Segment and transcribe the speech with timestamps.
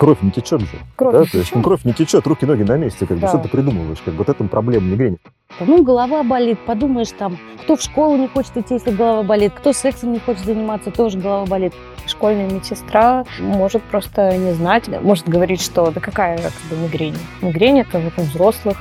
[0.00, 0.78] кровь не течет же.
[0.96, 1.20] Кровь да?
[1.20, 1.56] не То есть, течет.
[1.56, 3.06] ну, кровь не течет, руки, ноги на месте.
[3.06, 3.28] Как бы, Да.
[3.28, 3.98] Что ты придумываешь?
[4.02, 5.18] Как бы, вот это проблема мигрени.
[5.60, 9.74] Ну, голова болит, подумаешь там, кто в школу не хочет идти, если голова болит, кто
[9.74, 11.74] сексом не хочет заниматься, тоже голова болит.
[12.06, 17.16] Школьная медсестра может просто не знать, может говорить, что да какая как бы, мигрень.
[17.42, 18.78] Мигрень это вот у взрослых.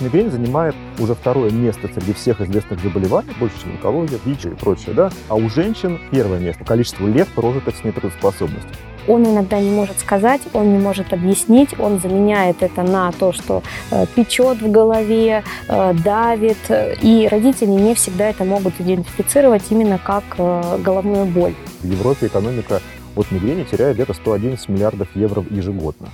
[0.00, 4.94] Мигрень занимает уже второе место среди всех известных заболеваний, больше, чем онкология, ВИЧ и прочее,
[4.94, 5.10] да?
[5.28, 8.72] А у женщин первое место по количеству лет, прожитых с нетрудоспособностью.
[9.08, 13.62] Он иногда не может сказать, он не может объяснить, он заменяет это на то, что
[13.90, 16.58] э, печет в голове, э, давит,
[17.02, 21.54] и родители не всегда это могут идентифицировать именно как э, головную боль.
[21.80, 22.80] В Европе экономика
[23.16, 26.08] от мигрени теряет где-то 111 миллиардов евро ежегодно.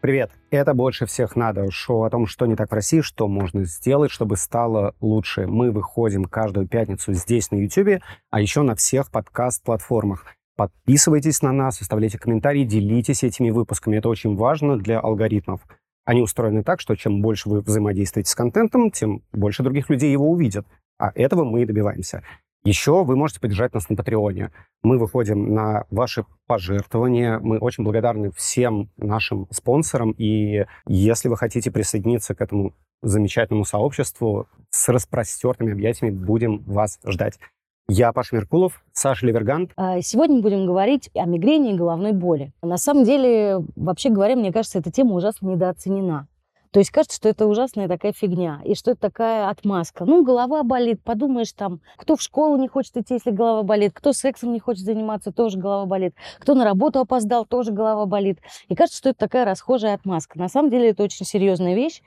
[0.00, 0.30] Привет!
[0.50, 4.10] Это «Больше всех надо» шоу о том, что не так в России, что можно сделать,
[4.10, 5.46] чтобы стало лучше.
[5.46, 10.24] Мы выходим каждую пятницу здесь на YouTube, а еще на всех подкаст-платформах.
[10.56, 13.98] Подписывайтесь на нас, оставляйте комментарии, делитесь этими выпусками.
[13.98, 15.60] Это очень важно для алгоритмов.
[16.06, 20.30] Они устроены так, что чем больше вы взаимодействуете с контентом, тем больше других людей его
[20.30, 20.66] увидят.
[20.98, 22.22] А этого мы и добиваемся.
[22.62, 24.52] Еще вы можете поддержать нас на Патреоне.
[24.82, 27.38] Мы выходим на ваши пожертвования.
[27.38, 30.10] Мы очень благодарны всем нашим спонсорам.
[30.18, 37.38] И если вы хотите присоединиться к этому замечательному сообществу, с распростертыми объятиями будем вас ждать.
[37.88, 39.72] Я Паша Меркулов, Саша Левергант.
[39.76, 42.52] А, Сегодня будем говорить о мигрени и головной боли.
[42.62, 46.28] На самом деле, вообще говоря, мне кажется, эта тема ужасно недооценена.
[46.72, 50.04] То есть кажется, что это ужасная такая фигня, и что это такая отмазка.
[50.04, 54.12] Ну, голова болит, подумаешь там, кто в школу не хочет идти, если голова болит, кто
[54.12, 58.38] сексом не хочет заниматься, тоже голова болит, кто на работу опоздал, тоже голова болит.
[58.68, 60.38] И кажется, что это такая расхожая отмазка.
[60.38, 62.02] На самом деле это очень серьезная вещь,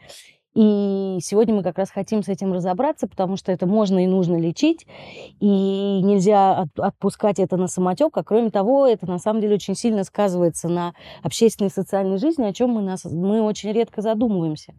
[0.54, 4.38] и сегодня мы как раз хотим с этим разобраться, потому что это можно и нужно
[4.38, 4.86] лечить,
[5.40, 8.16] и нельзя от- отпускать это на самотек.
[8.18, 10.94] А кроме того, это на самом деле очень сильно сказывается на
[11.24, 14.74] общественной и социальной жизни, о чем мы, нас, мы очень редко задумываемся.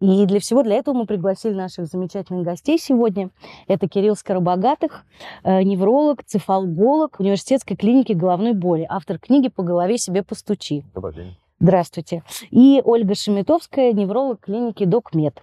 [0.00, 3.30] И для всего для этого мы пригласили наших замечательных гостей сегодня.
[3.66, 5.04] Это Кирилл Скоробогатых,
[5.42, 10.84] э, невролог, цефалголог университетской клиники головной боли, автор книги «По голове себе постучи».
[10.94, 11.36] Добрый день.
[11.64, 12.22] Здравствуйте.
[12.50, 15.42] И Ольга Шеметовская, невролог клиники Докмед.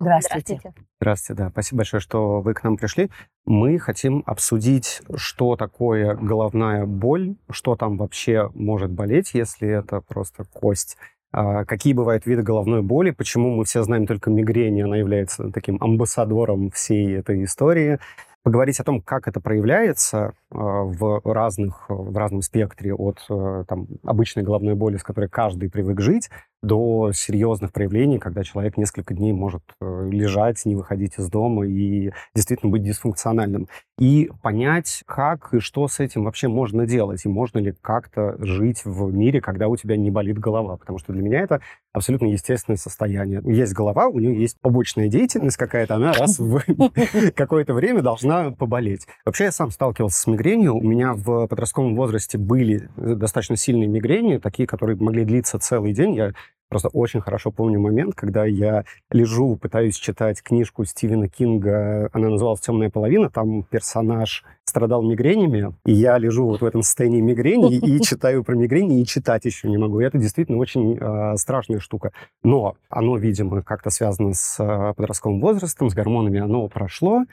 [0.00, 0.60] Здравствуйте.
[1.00, 1.50] Здравствуйте, да.
[1.50, 3.08] Спасибо большое, что вы к нам пришли.
[3.46, 10.42] Мы хотим обсудить, что такое головная боль, что там вообще может болеть, если это просто
[10.42, 10.96] кость.
[11.30, 15.80] А, Какие бывают виды головной боли, почему мы все знаем только мигрень, она является таким
[15.80, 18.00] амбассадором всей этой истории.
[18.48, 23.88] Поговорить о том, как это проявляется а, в, разных, в разном спектре от э, там,
[24.04, 26.30] обычной головной боли, с которой каждый привык жить,
[26.62, 32.12] до серьезных проявлений, когда человек несколько дней может э, лежать, не выходить из дома и
[32.34, 33.68] действительно быть дисфункциональным.
[33.98, 38.84] И понять, как и что с этим вообще можно делать, и можно ли как-то жить
[38.84, 40.76] в мире, когда у тебя не болит голова.
[40.76, 41.60] Потому что для меня это
[41.92, 43.40] абсолютно естественное состояние.
[43.44, 46.60] Есть голова, у нее есть побочная деятельность какая-то, она раз в
[47.34, 49.06] какое-то время должна поболеть.
[49.24, 50.76] Вообще я сам сталкивался с мигренью.
[50.76, 56.14] У меня в подростковом возрасте были достаточно сильные мигрени, такие, которые могли длиться целый день.
[56.14, 56.32] Я
[56.68, 62.60] Просто очень хорошо помню момент, когда я лежу, пытаюсь читать книжку Стивена Кинга, она называлась
[62.60, 68.00] «Темная половина», там персонаж страдал мигренями, и я лежу вот в этом состоянии мигрени и
[68.02, 70.00] читаю про мигрени, и читать еще не могу.
[70.00, 72.12] И это действительно очень э, страшная штука.
[72.42, 77.24] Но оно, видимо, как-то связано с э, подростковым возрастом, с гормонами, оно прошло,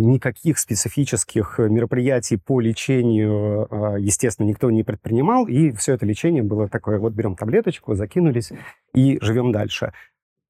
[0.00, 6.68] никаких специфических мероприятий по лечению, э, естественно, никто не предпринимал, и все это лечение было
[6.68, 8.52] такое, вот берем таблеточку, закинулись
[8.94, 9.92] и живем дальше.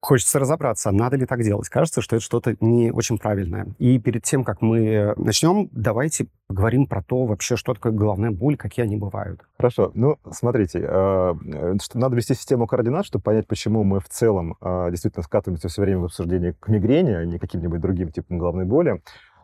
[0.03, 1.69] Хочется разобраться, надо ли так делать.
[1.69, 3.67] Кажется, что это что-то не очень правильное.
[3.79, 8.57] И перед тем, как мы начнем, давайте поговорим про то вообще, что такое головная боль,
[8.57, 9.39] какие они бывают.
[9.55, 9.91] Хорошо.
[9.93, 14.89] Ну, смотрите, э, э, надо ввести систему координат, чтобы понять, почему мы в целом э,
[14.91, 19.01] действительно скатываемся все время в обсуждении к мигрени, а не каким-нибудь другим типам головной боли.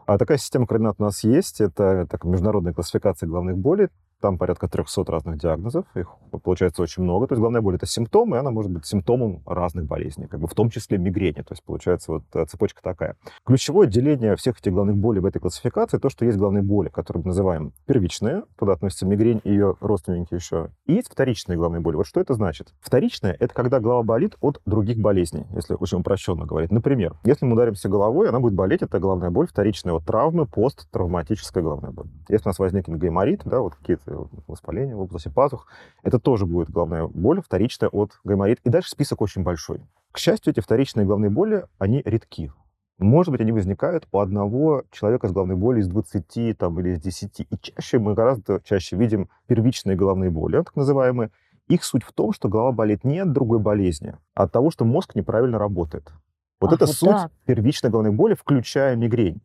[0.10, 1.62] А такая система координат у нас есть.
[1.62, 3.90] Это так, международная классификация головных болей.
[4.22, 5.86] Там порядка 300 разных диагнозов.
[5.96, 6.10] Их
[6.44, 7.28] получается очень много.
[7.28, 10.48] То есть головная боль— это симптом, и она может быть симптомом разных болезней, как бы
[10.48, 11.42] в том числе мигрени.
[11.42, 13.16] То есть получается вот э, цепочка такая.
[13.46, 17.24] Ключевое деление всех этих головных болей в этой классификации то, что есть головные боли, которые
[17.24, 18.44] мы называем первичные.
[18.58, 20.72] Туда относятся мигрень и ее родственники еще.
[20.86, 21.96] И есть вторичные головные боли.
[21.96, 22.74] Вот что это значит?
[22.82, 26.72] Вторичная— это когда голова болит от других болезней, если очень упрощенно говорить.
[26.72, 31.64] Например, если мы ударимся головой, она будет болеть, это головная боль вторичная от травмы, посттравматическая
[31.64, 32.08] головная боль.
[32.28, 34.09] Если у нас возникнет гайморит, да, вот какие-то
[34.48, 35.68] воспаления в области пазух,
[36.04, 38.62] это тоже будет головная боль вторичная от гайморита.
[38.64, 39.82] И дальше список очень большой.
[40.12, 42.52] К счастью, эти вторичные головные боли, они редки.
[42.98, 47.02] может быть, они возникают у одного человека с головной болью из 20 там, или из
[47.02, 47.40] 10.
[47.42, 51.32] И чаще мы гораздо чаще видим первичные головные боли, так называемые.
[51.68, 54.86] Их суть в том, что голова болит не от другой болезни, а от того, что
[54.86, 56.12] мозг неправильно работает.
[56.60, 57.32] Вот Ах, это вот суть так.
[57.46, 59.42] первичной головной боли, включая мигрень.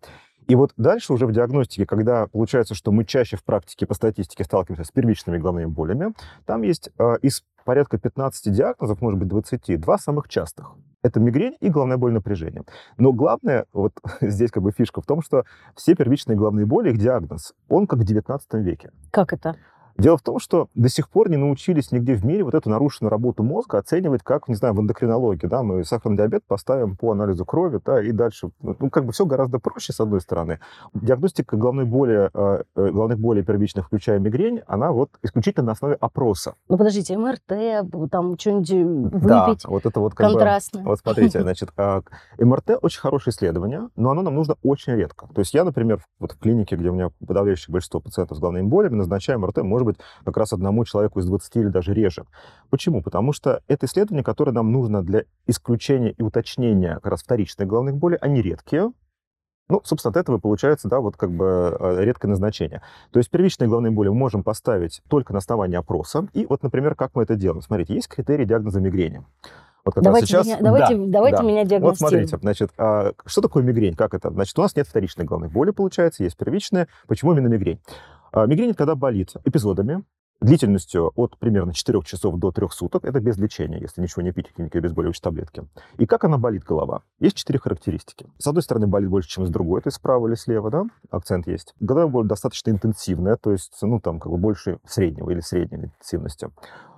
[0.46, 4.44] И вот дальше уже в диагностике, когда получается, что мы чаще в практике по статистике
[4.44, 6.14] сталкиваемся с первичными головными болями,
[6.44, 10.72] там есть э, из порядка 15 диагнозов, может быть 20, два самых частых.
[11.02, 12.64] Это мигрень и головная боль напряжения.
[12.96, 15.44] Но главное, вот здесь как бы фишка в том, что
[15.76, 18.90] все первичные головные боли, их диагноз, он как в 19 веке.
[19.10, 19.56] Как это?
[19.96, 23.10] Дело в том, что до сих пор не научились нигде в мире вот эту нарушенную
[23.10, 27.44] работу мозга оценивать как, не знаю, в эндокринологии, да, мы сахарный диабет поставим по анализу
[27.44, 30.58] крови, да, и дальше, ну, как бы все гораздо проще, с одной стороны.
[30.94, 35.94] Диагностика головной боли, э, э, головных болей первичных, включая мигрень, она вот исключительно на основе
[35.94, 36.54] опроса.
[36.68, 40.32] Ну, подождите, МРТ, там что-нибудь Да, выпить вот это вот как бы...
[40.32, 40.82] контрастно.
[40.82, 42.02] Вот смотрите, значит, а,
[42.38, 45.28] МРТ очень хорошее исследование, но оно нам нужно очень редко.
[45.34, 48.66] То есть я, например, вот в клинике, где у меня подавляющее большинство пациентов с головными
[48.66, 52.24] болями, назначаю МРТ, может быть, как раз одному человеку из 20 или даже реже.
[52.70, 53.02] Почему?
[53.02, 57.96] Потому что это исследование, которое нам нужно для исключения и уточнения как раз вторичных головных
[57.96, 58.92] болей, они редкие,
[59.68, 62.82] ну, собственно, от этого получается, да, вот как бы э, редкое назначение.
[63.12, 66.28] То есть первичные головные боли мы можем поставить только на основании опроса.
[66.34, 67.62] И вот, например, как мы это делаем?
[67.62, 69.24] Смотрите, есть критерий диагноза мигрени.
[69.84, 70.46] Вот как раз Давайте, сейчас...
[70.46, 71.42] меня, давайте, Да, давайте да.
[71.42, 72.26] меня Вот диагностируем.
[72.26, 73.94] смотрите, значит, а, что такое мигрень?
[73.94, 74.30] Как это?
[74.30, 76.88] Значит, у нас нет вторичной головной боли, получается, есть первичная.
[77.06, 77.80] Почему именно мигрень?
[78.34, 80.02] А, Мигрень это когда болит эпизодами,
[80.40, 83.04] длительностью от примерно 4 часов до 3 суток.
[83.04, 85.62] Это без лечения, если ничего не пить, какие-нибудь обезболивающие таблетки.
[85.98, 87.02] И как она болит, голова?
[87.20, 88.26] Есть четыре характеристики.
[88.38, 91.46] С одной стороны, болит больше, чем с другой, то есть справа или слева, да, акцент
[91.46, 91.76] есть.
[91.78, 96.50] Головная боль достаточно интенсивная, то есть, ну, там, как бы больше среднего или средней интенсивности.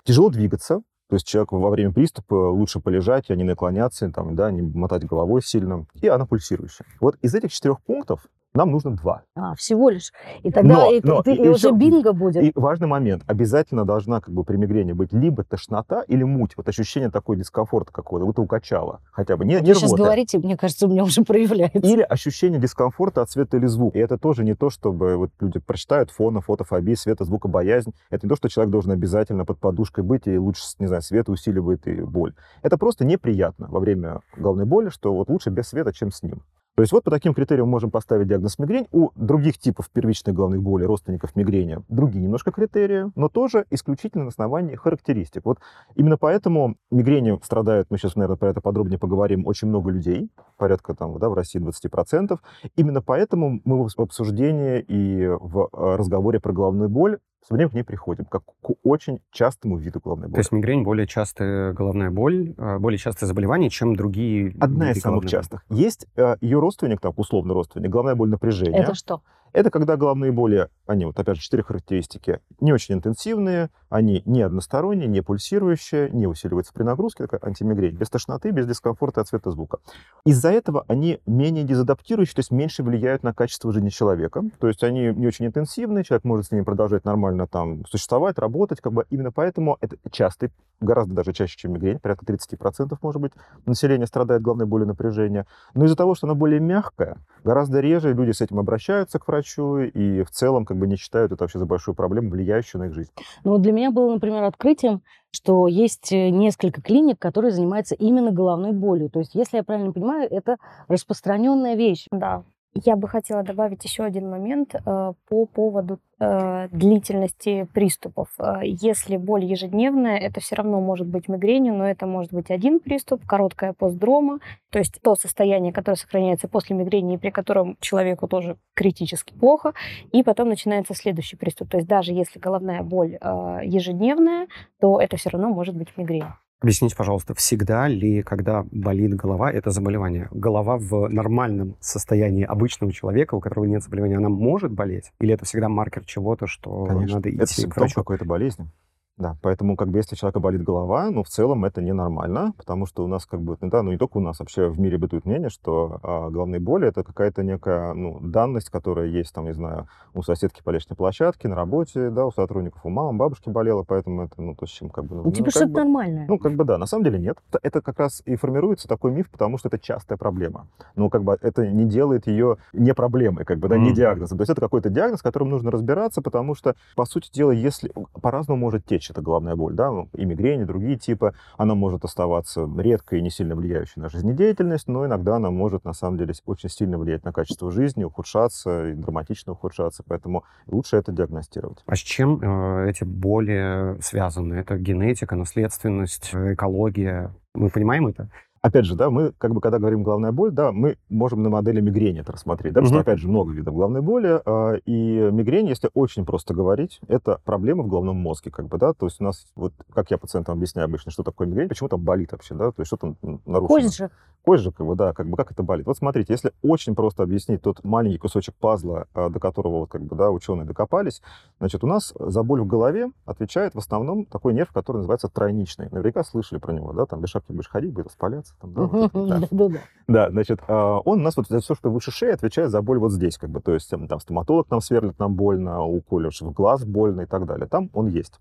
[0.05, 4.49] Тяжело двигаться, то есть человеку во время приступа лучше полежать, а не наклоняться, там, да,
[4.51, 5.85] не мотать головой сильно.
[6.01, 6.87] И она пульсирующая.
[6.99, 8.25] Вот из этих четырех пунктов
[8.57, 9.21] нам нужно два.
[9.35, 10.11] А, всего лишь.
[10.43, 12.43] И тогда Но- и, но ты- и и уже бинго будет.
[12.43, 13.23] И важный момент.
[13.27, 16.53] Обязательно должна как бы при мигрени быть либо тошнота или муть.
[16.57, 19.45] Вот ощущение такой дискомфорта какого-то, будто укачало хотя бы.
[19.45, 20.03] Не, Вот не вы сейчас рвота.
[20.03, 21.79] говорите, мне кажется, у меня уже проявляется.
[21.79, 23.97] Или ощущение дискомфорта от света или звука.
[23.97, 27.93] И это тоже не то, чтобы вот люди прочитают фона, фотофобия, света, звука, боязнь.
[28.09, 31.29] Это не то, что человек должен обязательно под подушкой быть, и лучше, не знаю, свет
[31.29, 32.33] усиливает и боль.
[32.63, 36.41] Это просто неприятно во время головной боли, что вот лучше без света, чем с ним.
[36.77, 38.85] То есть вот по таким критериям можем поставить диагноз мигрень.
[38.91, 44.29] У других типов первичной головных болей, родственников мигрени, другие немножко критерии, но тоже исключительно на
[44.29, 45.43] основании характеристик.
[45.43, 45.57] Вот
[45.95, 50.93] именно поэтому мигренью страдают, мы сейчас, наверное, про это подробнее поговорим, очень много людей, порядка
[50.93, 52.37] там, да, в России 20%.
[52.75, 57.17] Именно поэтому мы в обсуждении и в э, разговоре про головную боль
[57.47, 60.39] все время к ней приходим, как к очень частому виду головной То боли.
[60.41, 65.01] есть мигрень более частая головная боль, э, более частое заболевание, чем другие Одна виды из
[65.01, 65.63] самых частых.
[65.69, 68.77] Есть э, ее родственник, там, условно родственник, головная боль напряжения.
[68.77, 69.21] Это что?
[69.57, 74.43] Это когда головные боли, они вот опять же четыре характеристики, не очень интенсивные, они не
[74.43, 79.49] односторонние, не пульсирующие, не усиливаются при нагрузке, такая антимигрень, без тошноты, без дискомфорта от цвета
[79.49, 79.79] звука.
[80.27, 84.43] Из-за этого они менее дезадаптирующие, то есть меньше влияют на качество жизни человека.
[84.59, 88.79] То есть они не очень интенсивные, человек может с ними продолжать нормально там существовать, работать,
[88.79, 90.51] как бы именно поэтому это частый,
[90.81, 93.31] гораздо даже чаще, чем мигрень, порядка 30% может быть,
[93.65, 95.47] население страдает головной болью напряжения.
[95.73, 99.46] Но из-за того, что она более мягкая, гораздо реже люди с этим обращаются к врачу
[99.55, 102.93] и в целом как бы не считают это вообще за большую проблему, влияющую на их
[102.93, 103.11] жизнь.
[103.43, 105.01] Ну, вот для меня было, например, открытием,
[105.31, 109.09] что есть э, несколько клиник, которые занимаются именно головной болью.
[109.09, 112.07] То есть, если я правильно понимаю, это распространенная вещь.
[112.11, 112.43] Да.
[112.85, 114.79] Я бы хотела добавить еще один момент э,
[115.27, 118.29] по поводу э, длительности приступов.
[118.37, 122.79] Э, если боль ежедневная, это все равно может быть мигренью, но это может быть один
[122.79, 128.27] приступ, короткая постдрома, то есть то состояние, которое сохраняется после мигрени, и при котором человеку
[128.27, 129.73] тоже критически плохо,
[130.11, 131.69] и потом начинается следующий приступ.
[131.69, 133.17] То есть даже если головная боль
[133.63, 134.47] ежедневная,
[134.79, 136.25] то это все равно может быть мигрень.
[136.59, 140.27] Объясните, пожалуйста, всегда ли, когда болит голова, это заболевание?
[140.31, 145.11] Голова в нормальном состоянии обычного человека, у которого нет заболевания, она может болеть?
[145.19, 147.95] Или это всегда маркер чего-то, что Конечно, надо идти это к симптом врачу?
[147.95, 148.71] какой-то болезни.
[149.17, 152.85] Да, поэтому как бы если у человека болит голова, ну, в целом это ненормально, потому
[152.85, 154.99] что у нас как бы, ну, да, ну, не только у нас, вообще в мире
[154.99, 159.55] бытует мнение, что а, головные боли— это какая-то некая, ну, данность, которая есть, там, не
[159.55, 163.83] знаю, у соседки по лестничной площадке, на работе, да, у сотрудников, у мамы, бабушки болела,
[163.83, 165.15] поэтому это, ну, то, с чем как бы...
[165.15, 166.27] Ну, типа как что-то бы- нормальное.
[166.27, 167.39] Ну, как бы да, на самом деле нет.
[167.63, 170.67] Это- как раз и формируется такой миф, потому что это частая проблема.
[170.95, 173.93] Ну, как бы это не делает ее не проблемой, как бы, да, не Мгм.
[173.95, 174.37] диагнозом.
[174.37, 177.91] То есть это какой-то диагноз, с которым нужно разбираться, потому что, по сути дела, если
[178.21, 179.06] по-разному может течь.
[179.07, 181.33] Речь, это головная боль, да, и мигрень, другие типы.
[181.57, 185.93] Она может оставаться редко и не сильно влияющей на жизнедеятельность, но иногда она может, на
[185.93, 191.11] самом деле, очень сильно влиять на качество жизни, ухудшаться и драматично ухудшаться, поэтому лучше это
[191.11, 191.83] диагностировать.
[191.85, 194.55] А с чем э, эти боли связаны?
[194.55, 197.33] Это генетика, наследственность, экология?
[197.53, 198.29] Мы понимаем это?
[198.61, 201.81] Опять же, да, мы, как бы, когда говорим головная боль, да, мы можем на модели
[201.81, 205.67] мигрени это рассмотреть, да, потому что, опять же, много видов головной боли, э, и мигрень,
[205.67, 209.23] если очень просто говорить, это проблема в головном мозге, как бы, да, то есть у
[209.23, 212.71] нас, вот, как я пациентам объясняю обычно, что такое мигрень, почему там болит вообще, да,
[212.71, 213.67] то есть что там нарушено.
[213.67, 214.09] Кость же.
[214.43, 215.85] Кость же, как бы, да, как бы, как это болит.
[215.85, 220.01] Вот смотрите, если очень просто объяснить тот маленький кусочек пазла, э, до которого, вот, как
[220.01, 221.21] бы, да, ученые докопались,
[221.59, 225.89] значит, у нас за боль в голове отвечает в основном такой нерв, который называется тройничный.
[225.91, 229.11] Наверняка слышали про него, да, там без шапки будешь ходить, будет воспаляться, там, да, вот
[229.13, 229.79] да, да, да.
[230.07, 232.97] Да, значит, а, он у нас вот за все, что выше шеи, отвечает за боль
[232.99, 236.85] вот здесь, как бы, то есть там стоматолог нам сверлит, нам больно, уколешь в глаз
[236.85, 237.67] больно и так далее.
[237.67, 238.39] Там он есть.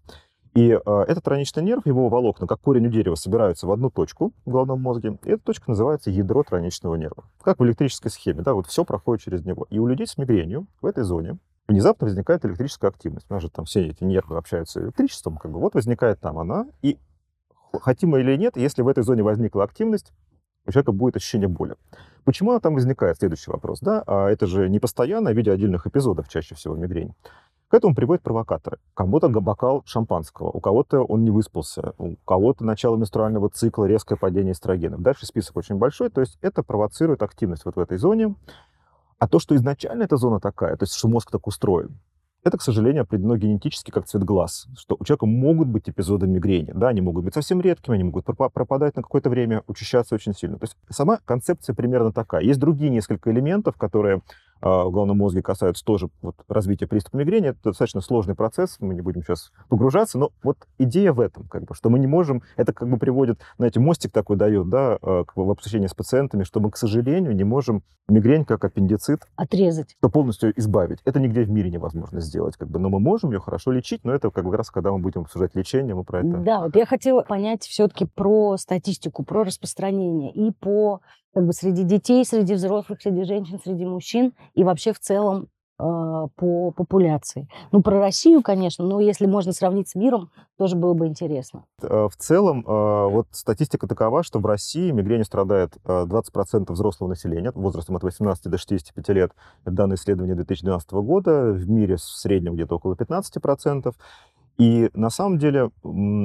[0.57, 4.33] И э, этот троничный нерв, его волокна, как корень у дерева, собираются в одну точку
[4.47, 5.19] в головном мозге.
[5.25, 7.25] И эта точка называется ядро троничного нерва.
[7.43, 9.67] Как в электрической схеме, да, вот все проходит через него.
[9.69, 11.37] И у людей с мигренью в этой зоне
[11.69, 13.27] внезапно возникает электрическая активность.
[13.29, 16.39] У нас же там все эти нервы общаются с электричеством, как бы вот возникает там
[16.39, 16.97] она, и
[17.81, 20.13] хотим мы или нет, если в этой зоне возникла активность,
[20.67, 21.77] у человека будет ощущение боли.
[22.25, 23.17] Почему она там возникает?
[23.19, 23.81] Следующий вопрос.
[23.81, 24.03] Да?
[24.07, 27.15] А это же не постоянно, а в виде отдельных эпизодов чаще всего мигрень.
[27.69, 28.79] К этому приводят провокаторы.
[28.95, 34.53] Кому-то бокал шампанского, у кого-то он не выспался, у кого-то начало менструального цикла, резкое падение
[34.53, 35.03] эстрогенов.
[35.03, 38.37] Дальше список очень большой, то есть это провоцирует активность вот в этой зоне.
[39.19, 41.99] А то, что изначально эта зона такая, то есть что мозг так устроен,
[42.47, 46.71] это, к сожалению, определено генетически как цвет глаз, что у человека могут быть эпизоды мигрени,
[46.73, 50.57] да, они могут быть совсем редкими, они могут пропадать на какое-то время, учащаться очень сильно.
[50.57, 52.43] То есть сама концепция примерно такая.
[52.43, 54.23] Есть другие несколько элементов, которые
[54.61, 57.49] в головном мозге касаются тоже вот развития приступа мигрени.
[57.49, 61.65] Это достаточно сложный процесс, мы не будем сейчас погружаться, но вот идея в этом, как
[61.65, 65.25] бы, что мы не можем, это как бы приводит, знаете, мостик такой дает, да, а,
[65.35, 70.09] в обсуждении с пациентами, что мы, к сожалению, не можем мигрень как аппендицит отрезать, что
[70.09, 71.01] полностью избавить.
[71.05, 74.13] Это нигде в мире невозможно сделать, как бы, но мы можем ее хорошо лечить, но
[74.13, 76.37] это как раз, когда мы будем обсуждать лечение, мы про это...
[76.39, 81.01] Да, вот я хотела понять все-таки про статистику, про распространение и по
[81.37, 85.83] как бы среди детей, среди взрослых, среди женщин, среди мужчин и вообще в целом э,
[86.35, 87.47] по популяции.
[87.73, 91.66] Ну, про Россию, конечно, но если можно сравнить с миром, тоже было бы интересно.
[91.83, 97.52] Э, в целом, э, вот статистика такова, что в России мигренью страдает 20% взрослого населения
[97.55, 99.33] возрастом от 18 до 65 лет.
[99.66, 101.52] Это данные исследования 2012 года.
[101.52, 103.95] В мире в среднем где-то около 15%.
[104.59, 105.71] И на самом деле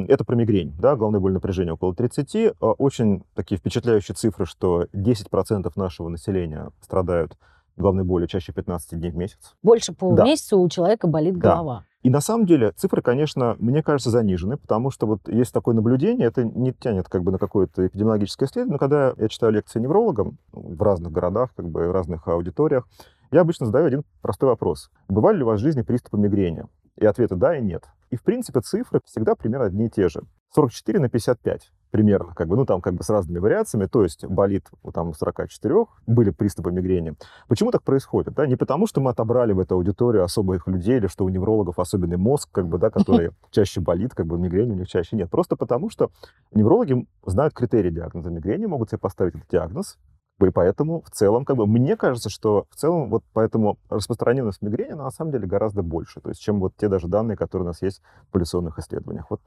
[0.07, 2.53] это про мигрень, да, головная боль напряжения около 30.
[2.59, 7.37] А, очень такие впечатляющие цифры, что 10% нашего населения страдают
[7.77, 9.55] головной болью чаще 15 дней в месяц.
[9.63, 10.61] Больше полумесяца да.
[10.61, 11.51] у человека болит да.
[11.51, 11.85] голова.
[12.03, 16.27] И на самом деле цифры, конечно, мне кажется, занижены, потому что вот есть такое наблюдение,
[16.27, 20.37] это не тянет как бы на какое-то эпидемиологическое исследование, но когда я читаю лекции неврологам
[20.51, 22.87] в разных городах, как бы в разных аудиториях,
[23.29, 24.89] я обычно задаю один простой вопрос.
[25.09, 26.65] Бывали ли у вас в жизни приступы мигрени?
[26.97, 27.85] И ответы «да» и «нет».
[28.11, 30.21] И, в принципе, цифры всегда примерно одни и те же.
[30.53, 34.25] 44 на 55 примерно, как бы, ну, там, как бы с разными вариациями, то есть
[34.25, 37.15] болит у там 44, были приступы мигрени.
[37.47, 38.47] Почему так происходит, да?
[38.47, 42.17] Не потому, что мы отобрали в эту аудиторию особых людей, или что у неврологов особенный
[42.17, 45.29] мозг, как бы, да, который чаще болит, как бы мигрень у них чаще нет.
[45.29, 46.11] Просто потому, что
[46.53, 49.97] неврологи знают критерии диагноза мигрени, могут себе поставить этот диагноз,
[50.45, 54.91] и поэтому в целом, как бы, мне кажется, что в целом вот поэтому распространенность мигрени,
[54.91, 57.67] она на самом деле гораздо больше, то есть чем вот те даже данные, которые у
[57.67, 59.27] нас есть в популяционных исследованиях.
[59.29, 59.41] Вот.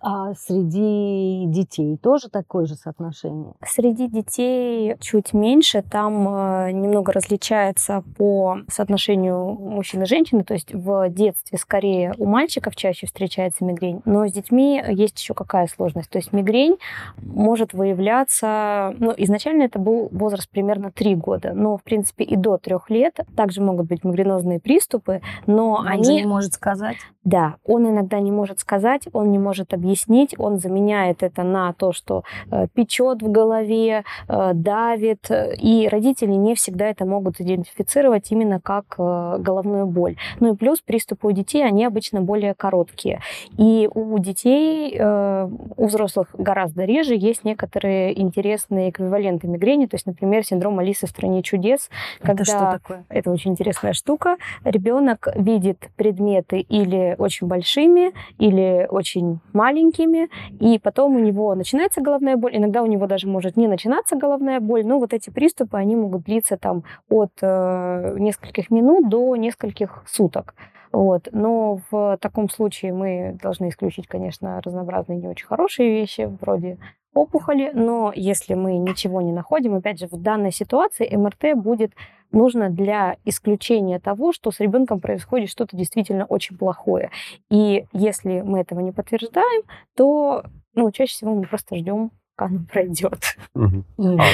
[0.00, 3.54] А среди детей тоже такое же соотношение?
[3.64, 10.74] Среди детей чуть меньше, там э, немного различается по соотношению мужчин и женщин, то есть
[10.74, 16.10] в детстве скорее у мальчиков чаще встречается мигрень, но с детьми есть еще какая сложность,
[16.10, 16.76] то есть мигрень
[17.16, 21.52] может выявляться, ну, изначально это был возраст примерно 3 года.
[21.54, 26.16] Но, в принципе, и до 3 лет также могут быть мигренозные приступы, но он они...
[26.16, 26.96] не может сказать.
[27.26, 31.90] Да, он иногда не может сказать, он не может объяснить, он заменяет это на то,
[31.92, 35.28] что э, печет в голове, э, давит,
[35.60, 40.14] и родители не всегда это могут идентифицировать именно как э, головную боль.
[40.38, 43.20] Ну и плюс приступы у детей, они обычно более короткие.
[43.58, 50.06] И у детей, э, у взрослых гораздо реже есть некоторые интересные эквиваленты мигрени, то есть,
[50.06, 51.90] например, синдром Алисы в стране чудес,
[52.20, 53.04] когда это что такое?
[53.08, 54.36] Это очень интересная штука.
[54.62, 60.28] Ребенок видит предметы или очень большими, или очень маленькими,
[60.60, 62.56] и потом у него начинается головная боль.
[62.56, 66.24] Иногда у него даже может не начинаться головная боль, но вот эти приступы, они могут
[66.24, 70.54] длиться там от э, нескольких минут до нескольких суток.
[70.92, 71.28] Вот.
[71.32, 76.78] Но в таком случае мы должны исключить, конечно, разнообразные не очень хорошие вещи, вроде
[77.16, 81.92] опухоли, но если мы ничего не находим, опять же, в данной ситуации МРТ будет
[82.32, 87.10] нужно для исключения того, что с ребенком происходит что-то действительно очень плохое.
[87.50, 89.62] И если мы этого не подтверждаем,
[89.96, 90.44] то
[90.74, 93.36] ну, чаще всего мы просто ждем оно пройдет.
[93.54, 94.24] А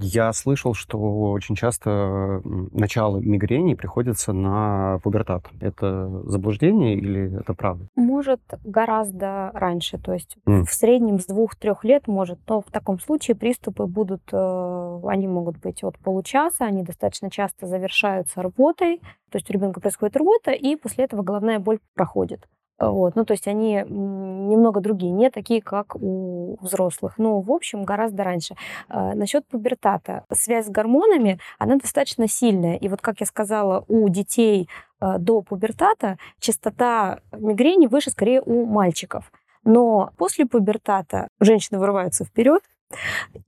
[0.00, 0.98] я слышал, что
[1.30, 5.46] очень часто начало мигрени приходится на пубертат.
[5.60, 7.86] Это заблуждение или это правда?
[7.96, 13.36] Может гораздо раньше, то есть в среднем с двух-трех лет может, но в таком случае
[13.36, 18.98] приступы будут, э, они могут быть от получаса, они достаточно часто завершаются рвотой,
[19.30, 22.46] то есть у ребенка происходит рвота, и после этого головная боль проходит.
[22.78, 23.14] Вот.
[23.14, 27.14] Ну, то есть они немного другие, не такие, как у взрослых.
[27.18, 28.56] Но, в общем, гораздо раньше.
[28.88, 30.24] А, насчет пубертата.
[30.32, 32.76] Связь с гормонами, она достаточно сильная.
[32.76, 34.68] И вот, как я сказала, у детей
[35.00, 39.30] а, до пубертата частота мигрени выше скорее у мальчиков.
[39.64, 42.62] Но после пубертата женщины вырываются вперед,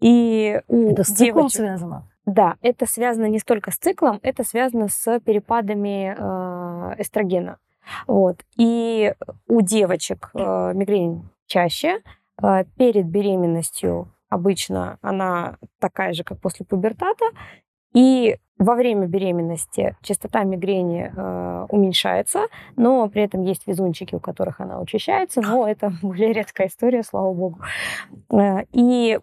[0.01, 1.57] и у Это с циклом девочек...
[1.57, 2.09] связано?
[2.25, 7.59] Да, это связано не столько с циклом, это связано с перепадами э, эстрогена.
[8.07, 8.45] Вот.
[8.57, 9.15] И
[9.49, 12.03] у девочек э, мигрень чаще.
[12.43, 17.25] Э, перед беременностью обычно она такая же, как после пубертата.
[17.93, 24.61] И во время беременности частота мигрени э, уменьшается, но при этом есть везунчики, у которых
[24.61, 27.61] она учащается, но это более редкая история, слава богу.
[28.33, 29.19] Э, и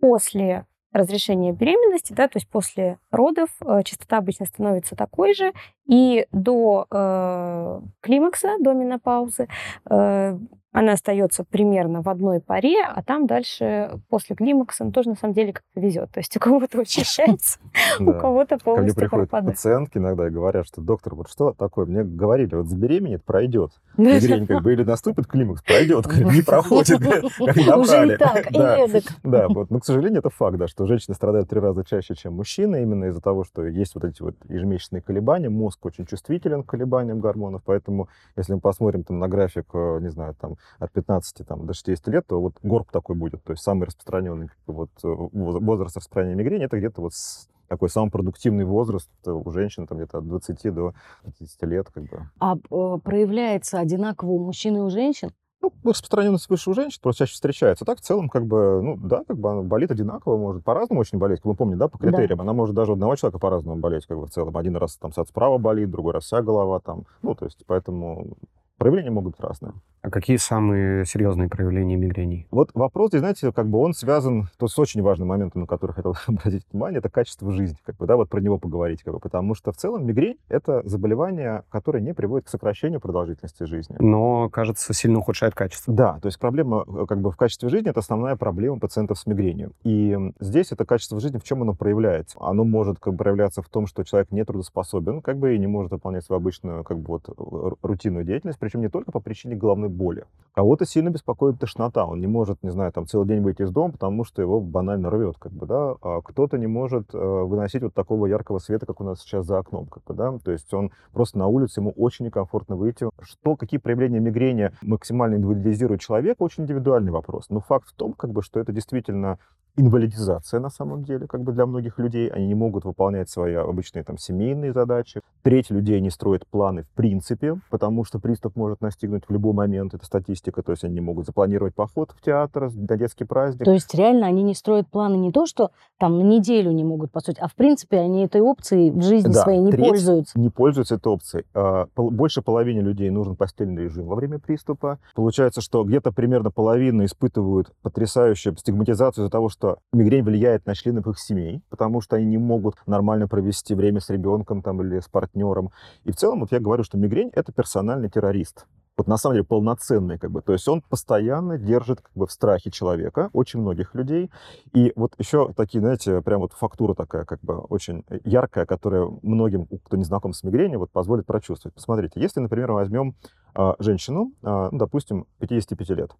[0.00, 5.52] после разрешения беременности, да, то есть после родов э, частота обычно становится такой же,
[5.86, 9.48] и до э, климакса, до менопаузы,
[9.90, 10.38] э,
[10.76, 15.32] она остается примерно в одной паре, а там дальше после климакса ну, тоже на самом
[15.32, 16.10] деле как-то везет.
[16.10, 17.58] То есть у кого-то учащается,
[18.00, 21.86] у кого-то Ко мне полностью приходят пациентки иногда и говорят, что доктор, вот что такое?
[21.86, 23.72] Мне говорили, вот забеременеет, пройдет.
[23.96, 28.78] Мигрень как бы или наступит климакс, пройдет, не проходит, как Уже и так, и Да.
[28.78, 29.04] эдак.
[29.22, 29.70] Да, вот.
[29.70, 33.06] Но, к сожалению, это факт, да, что женщины страдают три раза чаще, чем мужчины, именно
[33.06, 35.48] из-за того, что есть вот эти вот ежемесячные колебания.
[35.48, 40.10] Мозг очень чувствителен к колебаниям гормонов, поэтому если мы посмотрим там на график, э, не
[40.10, 43.42] знаю, там от 15 там, до 60 лет, то вот горб такой будет.
[43.44, 47.88] То есть самый распространенный вот, э, воз- возраст распространения мигрени это где-то вот с- такой
[47.90, 51.88] самый продуктивный возраст э, у женщин там где-то от 20 до 50 лет.
[51.92, 52.28] Как бы.
[52.38, 55.30] А э, проявляется одинаково у мужчин и у женщин?
[55.62, 57.84] Ну, распространенность выше у женщин просто чаще встречается.
[57.84, 61.18] Так, в целом, как бы, ну, да, как бы она болит одинаково, может по-разному очень
[61.18, 61.38] болеть.
[61.40, 62.08] Как вы помните, да, по Да.
[62.08, 62.40] критериям.
[62.42, 64.56] Она может даже у одного человека по-разному болеть, как бы в целом.
[64.56, 67.04] Один раз там сад справа болит, другой раз вся голова там.
[67.22, 68.36] Ну, то есть, поэтому
[68.76, 69.72] проявления могут быть разные.
[70.06, 72.46] А какие самые серьезные проявления мигрени?
[72.52, 75.94] Вот вопрос, здесь, знаете, как бы он связан тут с очень важным моментом, на который
[75.94, 79.18] хотел обратить внимание, это качество жизни, как бы, да, вот про него поговорить, как бы,
[79.18, 83.96] потому что в целом мигрень— это заболевание, которое не приводит к сокращению продолжительности жизни.
[83.98, 85.92] Но, кажется, сильно ухудшает качество.
[85.92, 89.26] Да, то есть проблема э, как бы в качестве жизни это основная проблема пациентов с
[89.26, 89.72] мигренью.
[89.82, 92.38] И здесь это качество жизни в чем оно проявляется?
[92.40, 95.66] Оно может как бы проявляться в том, что человек не трудоспособен, как бы и не
[95.66, 99.56] может выполнять свою обычную как бы вот ру- рутинную деятельность, причем не только по причине
[99.56, 100.24] головной боли.
[100.56, 103.92] Кого-то сильно беспокоит тошнота, он не может, не знаю, там целый день выйти из дома,
[103.92, 105.96] потому что его банально рвет, как бы, да.
[106.00, 109.58] А кто-то не может э, выносить вот такого яркого света, как у нас сейчас за
[109.58, 110.38] окном, как бы, да.
[110.42, 113.06] То есть он просто на улице, ему очень некомфортно выйти.
[113.20, 117.50] Что, какие проявления мигрени максимально индивидуализируют человека, очень индивидуальный вопрос.
[117.50, 119.38] Но факт в том, как бы, что это действительно
[119.76, 122.28] инвалидизация на самом деле, как бы для многих людей.
[122.28, 125.20] Они не могут выполнять свои обычные там семейные задачи.
[125.42, 129.85] Треть людей не строит планы в принципе, потому что приступ может настигнуть в любой момент.
[129.94, 130.62] Это статистика.
[130.62, 133.64] То есть они могут запланировать поход в театр на детский праздник.
[133.64, 137.10] То есть реально они не строят планы не то, что там на неделю не могут
[137.10, 140.38] построить, а в принципе они этой опцией в жизни Да, своей не треть пользуются.
[140.38, 141.44] не пользуются этой опцией.
[141.54, 144.98] А, Больше половине людей нужен постельный режим во время приступа.
[145.14, 151.06] Получается, что где-то примерно половина испытывают потрясающую стигматизацию из-за того, что мигрень влияет на членов
[151.06, 155.08] их семей, потому что они не могут нормально провести время с ребенком там, или с
[155.08, 155.70] партнером.
[156.04, 158.66] И в целом, вот я говорю, что мигрень— это персональный террорист.
[158.96, 160.40] Вот на самом деле полноценный, как бы.
[160.40, 164.30] То есть он постоянно держит как бы в страхе человека, очень многих людей.
[164.72, 169.66] И вот еще такие, знаете, прям вот фактура такая, как бы очень яркая, которая многим,
[169.66, 171.74] кто не знаком с мигренью, вот позволит прочувствовать.
[171.74, 173.14] Посмотрите, если, например, возьмем
[173.54, 176.12] а, женщину, а, ну, допустим, 55 лет,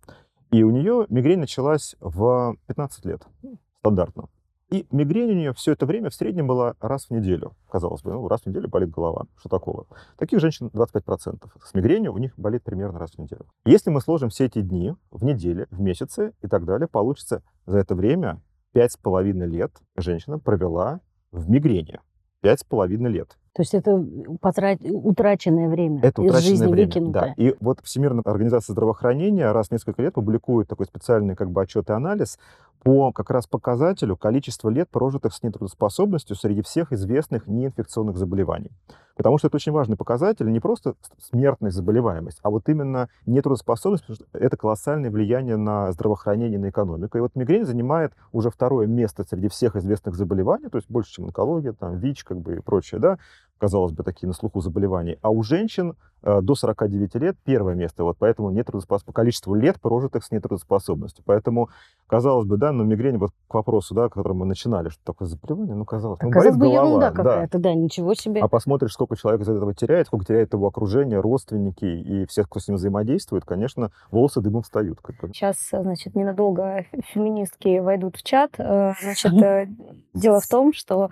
[0.50, 4.28] и у нее мигрень началась в 15 лет, ну, стандартно.
[4.70, 7.52] И мигрень у нее все это время в среднем была раз в неделю.
[7.70, 9.26] Казалось бы, ну, раз в неделю болит голова.
[9.36, 9.86] Что такого?
[10.18, 11.48] Таких женщин 25%.
[11.64, 13.46] С мигренью у них болит примерно раз в неделю.
[13.64, 17.78] Если мы сложим все эти дни в неделе, в месяцы и так далее, получится за
[17.78, 21.00] это время пять с половиной лет женщина провела
[21.30, 22.00] в мигрени.
[22.40, 23.36] Пять с половиной лет.
[23.54, 24.04] То есть это
[24.40, 24.78] потрат...
[24.82, 27.34] утраченное время Это из утраченное жизни время, выкинутое.
[27.36, 27.42] да.
[27.42, 31.88] И вот Всемирная организация здравоохранения раз в несколько лет публикует такой специальный как бы отчет
[31.88, 32.38] и анализ
[32.82, 38.70] по как раз показателю количества лет, прожитых с нетрудоспособностью среди всех известных неинфекционных заболеваний.
[39.16, 44.16] Потому что это очень важный показатель, не просто смертность, заболеваемость, а вот именно нетрудоспособность, потому
[44.16, 47.16] что это колоссальное влияние на здравоохранение, на экономику.
[47.16, 51.26] И вот мигрень занимает уже второе место среди всех известных заболеваний, то есть больше, чем
[51.26, 53.18] онкология, там, ВИЧ как бы и прочее, да,
[53.58, 55.18] казалось бы, такие на слуху заболеваний.
[55.22, 59.02] А у женщин э, до 49 лет первое место, вот поэтому нетрудоспос...
[59.02, 61.24] по количеству лет, прожитых с нетрудоспособностью.
[61.26, 61.70] Поэтому,
[62.06, 65.74] казалось бы, да, но мигрень, вот к вопросу, да, которым мы начинали, что такое заболевание,
[65.74, 67.16] ну, казалось, ну, Казалось болит бы, голова, ерунда да.
[67.16, 68.40] какая-то, да, ничего себе.
[68.40, 72.60] А посмотришь, сколько человек из этого теряет, сколько теряет его окружение, родственники и все, кто
[72.60, 75.00] с ним взаимодействует, конечно, волосы дымом встают.
[75.00, 75.28] Как бы.
[75.28, 78.52] Сейчас, значит, ненадолго феминистки войдут в чат.
[78.58, 79.66] Э, Значит, э,
[80.14, 81.10] дело в том, что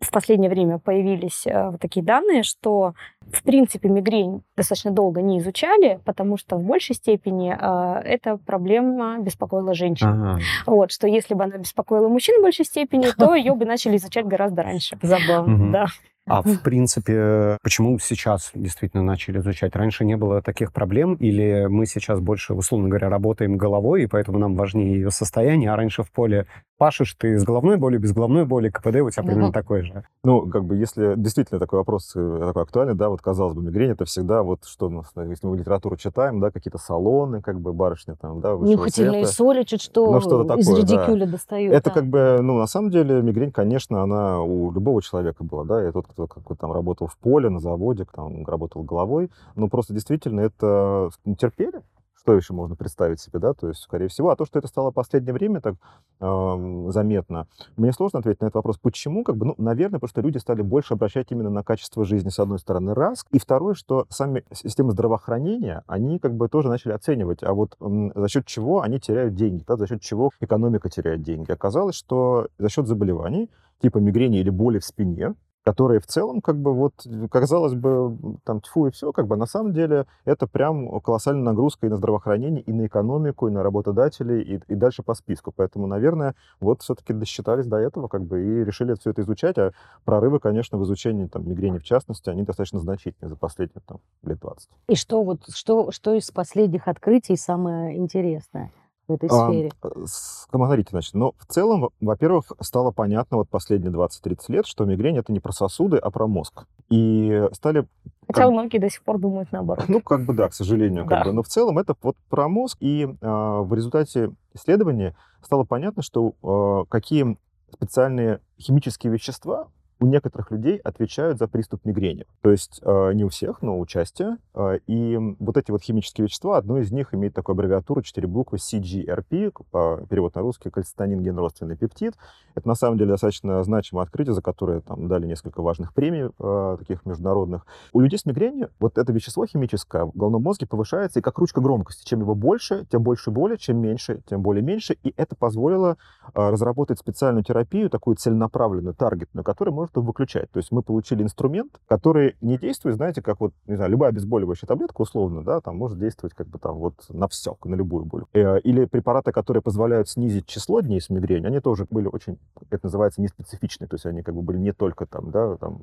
[0.00, 2.94] в последнее время появились э, вот такие данные, что
[3.32, 9.18] в принципе мигрень достаточно долго не изучали, потому что в большей степени э, эта проблема
[9.18, 10.08] беспокоила женщин.
[10.08, 10.40] Ага.
[10.66, 14.26] Вот, что если бы она беспокоила мужчин в большей степени, то ее бы начали изучать
[14.26, 14.98] гораздо раньше.
[15.00, 15.72] Забавно.
[15.72, 15.86] Да.
[16.28, 19.76] А в принципе, почему сейчас действительно начали изучать?
[19.76, 24.38] Раньше не было таких проблем, или мы сейчас больше, условно говоря, работаем головой, и поэтому
[24.38, 26.46] нам важнее ее состояние, а раньше в поле
[26.78, 29.52] пашешь ты с головной болью, без головной боли, КПД у тебя примерно Мгм.
[29.52, 30.04] такой же.
[30.24, 33.92] Ну, как бы, если действительно такой вопрос э, такой актуальный, да, вот, казалось бы, мигрень
[33.92, 38.14] это всегда вот что, ну, если мы литературу читаем, да, какие-то салоны, как бы, барышни
[38.20, 39.32] там, да, Нюхательные света.
[39.32, 40.92] соли чуть что, Ну, что-то из такое, да.
[40.96, 41.72] редикюля достают.
[41.74, 41.94] Это да.
[41.94, 45.92] как бы, ну, на самом деле, мигрень, конечно, она у любого человека была, да, и
[45.92, 50.40] тот, кто как там работал в поле, на заводе, там, работал головой, ну, просто действительно
[50.40, 51.82] это ну, терпели,
[52.26, 54.90] что еще можно представить себе, да, то есть, скорее всего, а то, что это стало
[54.90, 55.76] в последнее время так
[56.18, 58.78] эм, заметно, мне сложно ответить на этот вопрос.
[58.78, 59.22] Почему?
[59.22, 62.40] Как бы, ну, наверное, потому что люди стали больше обращать именно на качество жизни, с
[62.40, 67.44] одной стороны, раз, и второе, что сами системы здравоохранения, они как бы тоже начали оценивать,
[67.44, 71.22] а вот м, за счет чего они теряют деньги, да, за счет чего экономика теряет
[71.22, 71.52] деньги.
[71.52, 73.50] Оказалось, что за счет заболеваний,
[73.80, 75.34] типа мигрени или боли в спине,
[75.66, 79.46] которые в целом, как бы, вот, казалось бы, там, тьфу и все, как бы, на
[79.46, 84.42] самом деле, это прям колоссальная нагрузка и на здравоохранение, и на экономику, и на работодателей,
[84.42, 85.52] и, и дальше по списку.
[85.54, 89.72] Поэтому, наверное, вот все-таки досчитались до этого, как бы, и решили все это изучать, а
[90.04, 94.38] прорывы, конечно, в изучении, там, мигрени в частности, они достаточно значительные за последние, там, лет
[94.38, 94.68] 20.
[94.86, 98.70] И что вот, что, что из последних открытий самое интересное
[99.08, 99.70] в этой А, сфере?
[100.06, 104.84] с- Смотрите, значит, ну, в целом, во- во-первых, стало понятно вот последние 20-30 лет, что
[104.84, 106.64] мигрень это не про сосуды, а про мозг.
[106.90, 107.86] И стали,
[108.28, 109.84] Хотя Как- многие до сих пор думают наоборот.
[109.88, 111.24] ну, как бы да, к сожалению, как Да.
[111.26, 112.76] бы, но в целом это вот про мозг.
[112.80, 117.38] И а, в результате исследования стало понятно, что а, какие
[117.72, 122.26] специальные химические вещества у некоторых людей отвечают за приступ мигрени.
[122.42, 124.26] То есть э, не у всех, но у части.
[124.54, 128.58] Э, и вот эти вот химические вещества, одно из них имеет такую аббревиатуру, четыре буквы
[128.58, 132.14] CGRP, по перевод на русский, кальцитонин генродственный пептид.
[132.54, 136.76] Это на самом деле достаточно значимое открытие, за которое там дали несколько важных премий, э,
[136.78, 137.66] таких международных.
[137.92, 141.62] У людей с мигренью вот это вещество химическое в головном мозге повышается и как ручка
[141.62, 142.04] громкости.
[142.04, 144.96] Чем его больше, тем больше боли, чем меньше, тем более меньше.
[145.02, 145.96] И это позволило
[146.34, 150.50] разработать специальную терапию, такую целенаправленную, таргетную, которая может его выключать.
[150.50, 154.66] То есть мы получили инструмент, который не действует, знаете, как вот, не знаю, любая обезболивающая
[154.66, 158.24] таблетка, условно, да, там может действовать как бы там вот на все, на любую боль.
[158.32, 162.38] Э, Или препараты, которые позволяют снизить число дней с мигренью, они тоже были очень,
[162.70, 165.80] это называется, неспецифичные, то есть они как бы были не только там, да, там,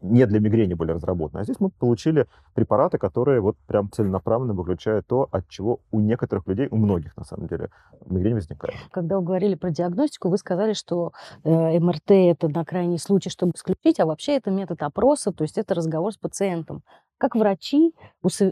[0.00, 1.40] не для мигрени были разработаны.
[1.40, 6.46] А здесь мы получили препараты, которые вот прям целенаправленно выключают то, от чего у некоторых
[6.46, 7.70] людей, у многих на самом деле,
[8.06, 8.74] мигрень возникает.
[8.90, 13.52] Когда вы говорили про диагностику, вы сказали, что э, МРТ это на крайний случай, чтобы
[13.56, 16.82] исключить, а вообще это метод опроса, то есть это разговор с пациентом.
[17.18, 17.92] Как врачи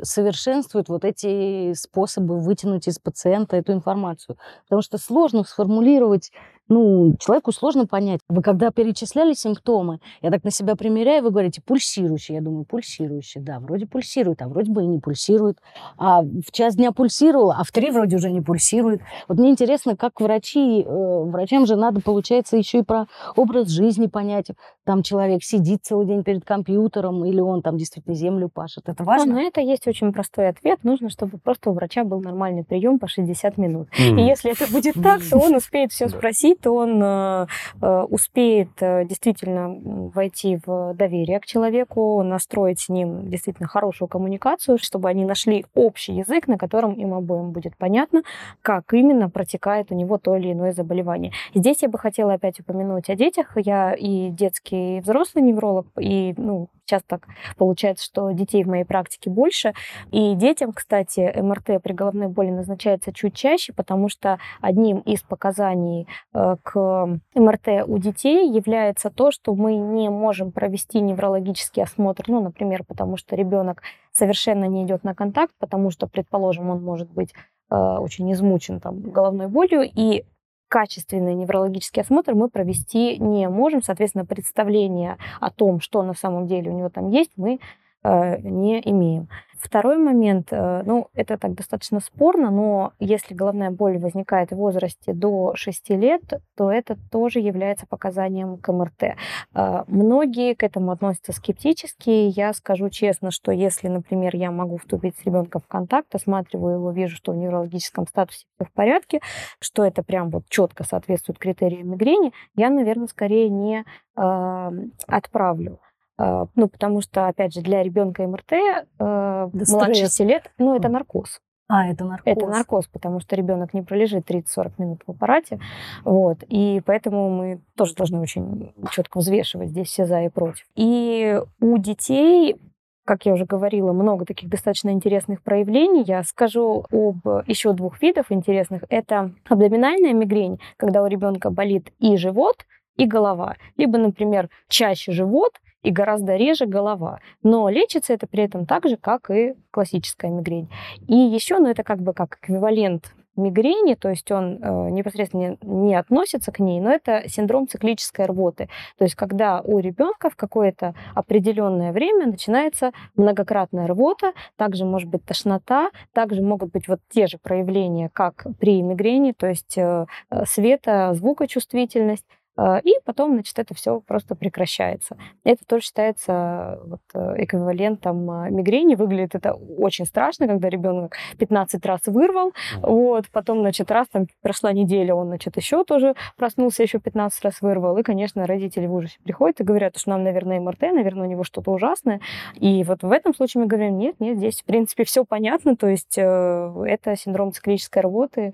[0.03, 4.37] совершенствуют вот эти способы вытянуть из пациента эту информацию?
[4.65, 6.31] Потому что сложно сформулировать,
[6.73, 8.21] ну, человеку сложно понять.
[8.29, 12.35] Вы когда перечисляли симптомы, я так на себя примеряю, вы говорите пульсирующий.
[12.35, 15.59] Я думаю, пульсирующий, да, вроде пульсирует, а вроде бы и не пульсирует.
[15.99, 19.03] А в час дня пульсировало, а в три вроде уже не пульсирует.
[19.29, 23.07] Вот мне интересно, как врачи, э, врачам же надо, получается, еще и про
[23.37, 24.47] образ жизни понять.
[24.85, 28.89] Там человек сидит целый день перед компьютером, или он там действительно землю пашет.
[28.89, 29.35] Это важно?
[29.35, 30.81] на это есть очень простой ответ.
[30.83, 33.89] Нужно, чтобы просто у врача был нормальный прием по 60 минут.
[33.99, 34.19] М.
[34.19, 37.47] И если это будет так, то он успеет все спросить, болит, он э,
[37.81, 39.75] э, успеет э, действительно
[40.15, 46.15] войти в доверие к человеку, настроить с ним действительно хорошую коммуникацию, чтобы они нашли общий
[46.15, 48.23] язык, на котором им обоим будет понятно,
[48.63, 51.33] как именно протекает у него то или иное заболевание.
[51.55, 53.57] Здесь я бы хотела опять упомянуть о детях.
[53.57, 58.85] Я и детский, и взрослый невролог, и ну, Сейчас так получается, что детей в моей
[58.85, 59.73] практике больше.
[60.11, 66.09] И детям, кстати, МРТ при головной боли назначается чуть чаще, потому что одним из показаний
[66.35, 72.43] э, к МРТ у детей является то, что мы не можем провести неврологический осмотр, ну,
[72.43, 77.33] например, потому что ребенок совершенно не идет на контакт, потому что, предположим, он может быть
[77.71, 80.25] э, очень измучен там, головной болью, и
[80.73, 83.83] качественный неврологический осмотр мы провести не можем.
[83.83, 87.61] Соответственно, представление о том, что на самом деле у него там есть, мы
[88.05, 89.29] не имеем.
[89.63, 95.13] Второй момент, э, ну, это так достаточно спорно, но если головная боль возникает в возрасте
[95.13, 96.23] до 6 лет,
[96.57, 99.15] то это тоже является показанием к МРТ.
[99.55, 102.11] Э, многие к этому относятся скептически.
[102.11, 106.91] Я скажу честно, что если, например, я могу вступить с ребенком в контакт, осматриваю его,
[106.91, 109.21] вижу, что в неврологическом статусе все в порядке,
[109.61, 113.85] что это прям вот четко соответствует критериям мигрени, я, наверное, скорее не
[114.17, 114.71] э,
[115.07, 115.79] отправлю.
[116.23, 120.89] А, ну, потому что, опять же, для ребенка МРТ э, младше 6 лет, ну, это
[120.89, 121.41] наркоз.
[121.69, 122.33] А, это наркоз.
[122.33, 125.59] Это наркоз, потому что ребенок не пролежит 30-40 минут в аппарате.
[126.05, 126.39] Вот.
[126.49, 130.65] И поэтому мы тоже должны очень четко взвешивать здесь все за и против.
[130.77, 132.57] И у детей
[133.05, 136.05] как я уже говорила, много таких достаточно интересных проявлений.
[136.07, 138.85] Я скажу об еще двух видах интересных.
[138.91, 142.65] Это абдоминальная мигрень, когда у ребенка болит и живот,
[142.97, 143.57] и голова.
[143.77, 147.21] Либо, например, чаще живот, и гораздо реже голова.
[147.43, 150.71] Но лечится это при этом так же, как и классическая мигрень.
[151.09, 155.87] И еще, ну это как бы как эквивалент мигрени, то есть он э, непосредственно не,
[155.89, 158.69] не относится к ней, но это синдром циклической рвоты.
[158.99, 165.25] То есть когда у ребенка в какое-то определенное время начинается многократная рвота, также может быть
[165.25, 170.45] тошнота, также могут быть вот те же проявления, как при мигрени, то есть э, э
[170.45, 172.27] света, звукочувствительность,
[172.59, 175.17] и потом, значит, это все просто прекращается.
[175.43, 178.95] Это тоже считается вот, э, эквивалентом а, мигрени.
[178.95, 184.73] Выглядит это очень страшно, когда ребенок 15 раз вырвал, вот, потом, значит, раз там прошла
[184.73, 187.97] неделя, он, значит, еще тоже проснулся, еще 15 раз вырвал.
[187.97, 191.45] И, конечно, родители в ужасе приходят и говорят, что нам, наверное, МРТ, наверное, у него
[191.45, 192.21] что-то ужасное.
[192.55, 195.87] И вот в этом случае мы говорим, нет, нет, здесь, в принципе, все понятно, то
[195.87, 198.53] есть э, это синдром циклической работы,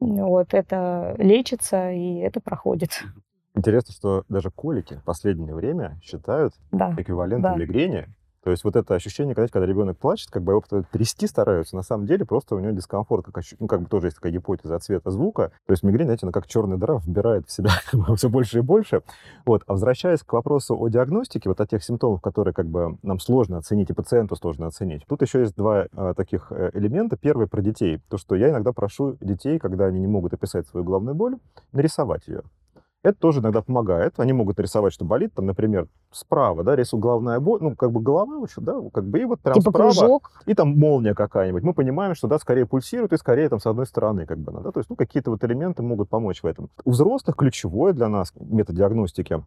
[0.00, 3.02] вот, это лечится, и это проходит.
[3.54, 6.94] Интересно, что даже колики в последнее время считают да.
[6.96, 7.58] эквивалентом да.
[7.58, 8.08] мигрени.
[8.42, 11.82] То есть вот это ощущение, когда, когда ребенок плачет, как бы его трясти стараются, на
[11.82, 14.82] самом деле просто у него дискомфорт, как, ну, как бы тоже есть такая гипотеза от
[14.82, 15.52] цвета звука.
[15.66, 17.70] То есть мигрень, знаете, она как черная дыра вбирает в себя
[18.16, 19.02] все больше и больше.
[19.46, 19.62] Вот.
[19.66, 23.58] А возвращаясь к вопросу о диагностике, вот о тех симптомах, которые как бы нам сложно
[23.58, 27.16] оценить и пациенту сложно оценить, тут еще есть два а, таких э, элемента.
[27.16, 28.00] Первый про детей.
[28.08, 31.36] То, что я иногда прошу детей, когда они не могут описать свою головную боль,
[31.70, 32.42] нарисовать ее.
[33.02, 34.20] Это тоже иногда помогает.
[34.20, 38.00] Они могут рисовать, что болит, там, например, справа, да, рисует головная боль, ну, как бы
[38.00, 40.30] голова еще, да, как бы, и вот прям типа справа, кружок.
[40.46, 41.64] и там молния какая-нибудь.
[41.64, 44.70] Мы понимаем, что, да, скорее пульсирует, и скорее там с одной стороны, как бы, да,
[44.70, 46.70] то есть, ну, какие-то вот элементы могут помочь в этом.
[46.84, 49.42] У взрослых ключевое для нас метод диагностики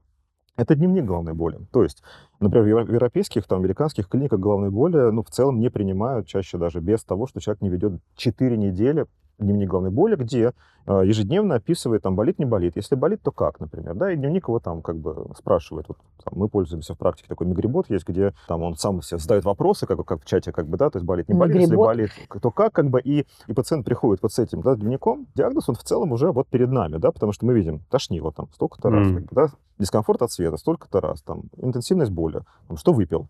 [0.58, 1.60] это дневник головной боли.
[1.72, 2.02] То есть,
[2.40, 6.80] например, в европейских, там, американских клиниках головной боли, ну, в целом не принимают чаще даже
[6.80, 9.06] без того, что человек не ведет 4 недели
[9.40, 10.54] дневник головной боли, где
[10.86, 12.76] э, ежедневно описывает, там, болит, не болит.
[12.76, 15.88] Если болит, то как, например, да, и дневник его там как бы спрашивает.
[15.88, 19.46] Вот, там, мы пользуемся в практике такой мигрибот есть, где там он сам себе задает
[19.46, 22.12] вопросы, как, как в чате, как бы, да, то есть болит, не болит, если болит,
[22.42, 25.76] то как, как бы, и, и пациент приходит вот с этим, да, дневником, диагноз, он
[25.76, 28.92] в целом уже вот перед нами, да, потому что мы видим, тошнило там столько-то mm.
[28.92, 29.48] раз, как бы, да,
[29.80, 33.28] дискомфорт от света столько-то раз, там, интенсивность боли, там, что выпил.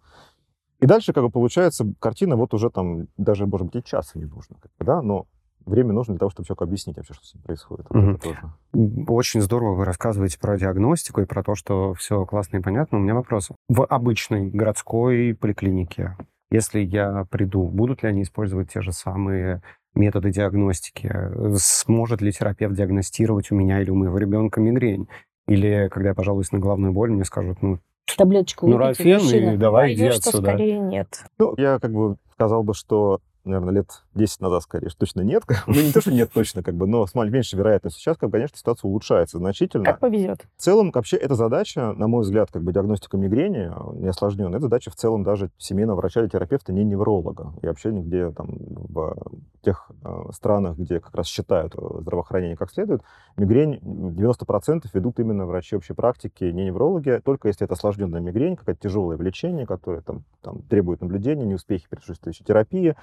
[0.79, 4.25] И дальше, как бы, получается, картина вот уже там, даже, может быть, и часа не
[4.25, 5.25] нужно, как бы, да, но
[5.65, 7.85] время нужно для того, чтобы человеку объяснить вообще, что с ним происходит.
[7.89, 8.17] Вот угу.
[8.17, 9.07] тоже.
[9.07, 12.97] Очень здорово вы рассказываете про диагностику и про то, что все классно и понятно.
[12.97, 13.49] У меня вопрос.
[13.67, 16.15] В обычной городской поликлинике,
[16.51, 19.61] если я приду, будут ли они использовать те же самые
[19.93, 21.11] методы диагностики?
[21.57, 25.07] Сможет ли терапевт диагностировать у меня или у моего ребенка мигрень?
[25.47, 27.79] Или когда я пожалуюсь на головную боль, мне скажут, ну,
[28.17, 30.29] таблеточку Нурофен и давай иди отсюда.
[30.29, 31.23] что скорее нет.
[31.37, 35.43] Ну, я как бы сказал бы, что наверное, лет 10 назад, скорее, точно нет.
[35.67, 38.01] Ну, не то, что нет точно, как бы, но с меньшей вероятностью.
[38.01, 39.85] Сейчас, как, конечно, ситуация улучшается значительно.
[39.85, 40.45] Как повезет.
[40.57, 44.61] В целом, вообще, эта задача, на мой взгляд, как бы диагностика мигрени, не осложненная, это
[44.61, 47.53] задача в целом даже семейного врача или терапевта, не невролога.
[47.61, 49.15] И вообще нигде там в
[49.61, 53.01] тех э, странах, где как раз считают э, здравоохранение как следует,
[53.35, 58.81] мигрень 90% ведут именно врачи общей практики, не неврологи, только если это осложненная мигрень, какое-то
[58.81, 62.95] тяжелое влечение, которое там, там требует наблюдения, неуспехи предшествующей терапии,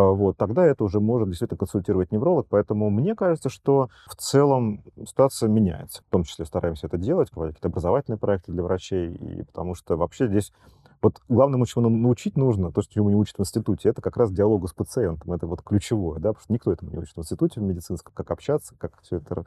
[0.00, 2.46] вот, тогда это уже может действительно консультировать невролог.
[2.50, 6.02] Поэтому мне кажется, что в целом ситуация меняется.
[6.02, 10.26] В том числе стараемся это делать, какие-то образовательные проекты для врачей, и потому что вообще
[10.26, 10.52] здесь
[11.00, 14.66] вот главное, чему научить нужно, то, чему не учат в институте, это как раз диалогу
[14.66, 15.32] с пациентом.
[15.32, 18.30] Это вот ключевое, да, потому что никто этому не учит в институте в медицинском, как
[18.30, 19.44] общаться, как все это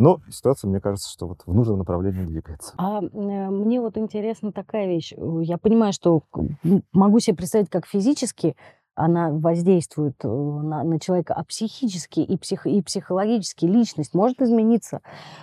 [0.00, 2.72] но ситуация, мне кажется, что вот в нужном направлении двигается.
[2.76, 5.12] А э, мне вот интересна такая вещь.
[5.40, 6.22] Я понимаю, что
[6.92, 8.54] могу себе представить, как физически
[8.98, 15.00] она воздействует э, на, на человека, а психически и, псих, и психологически личность может измениться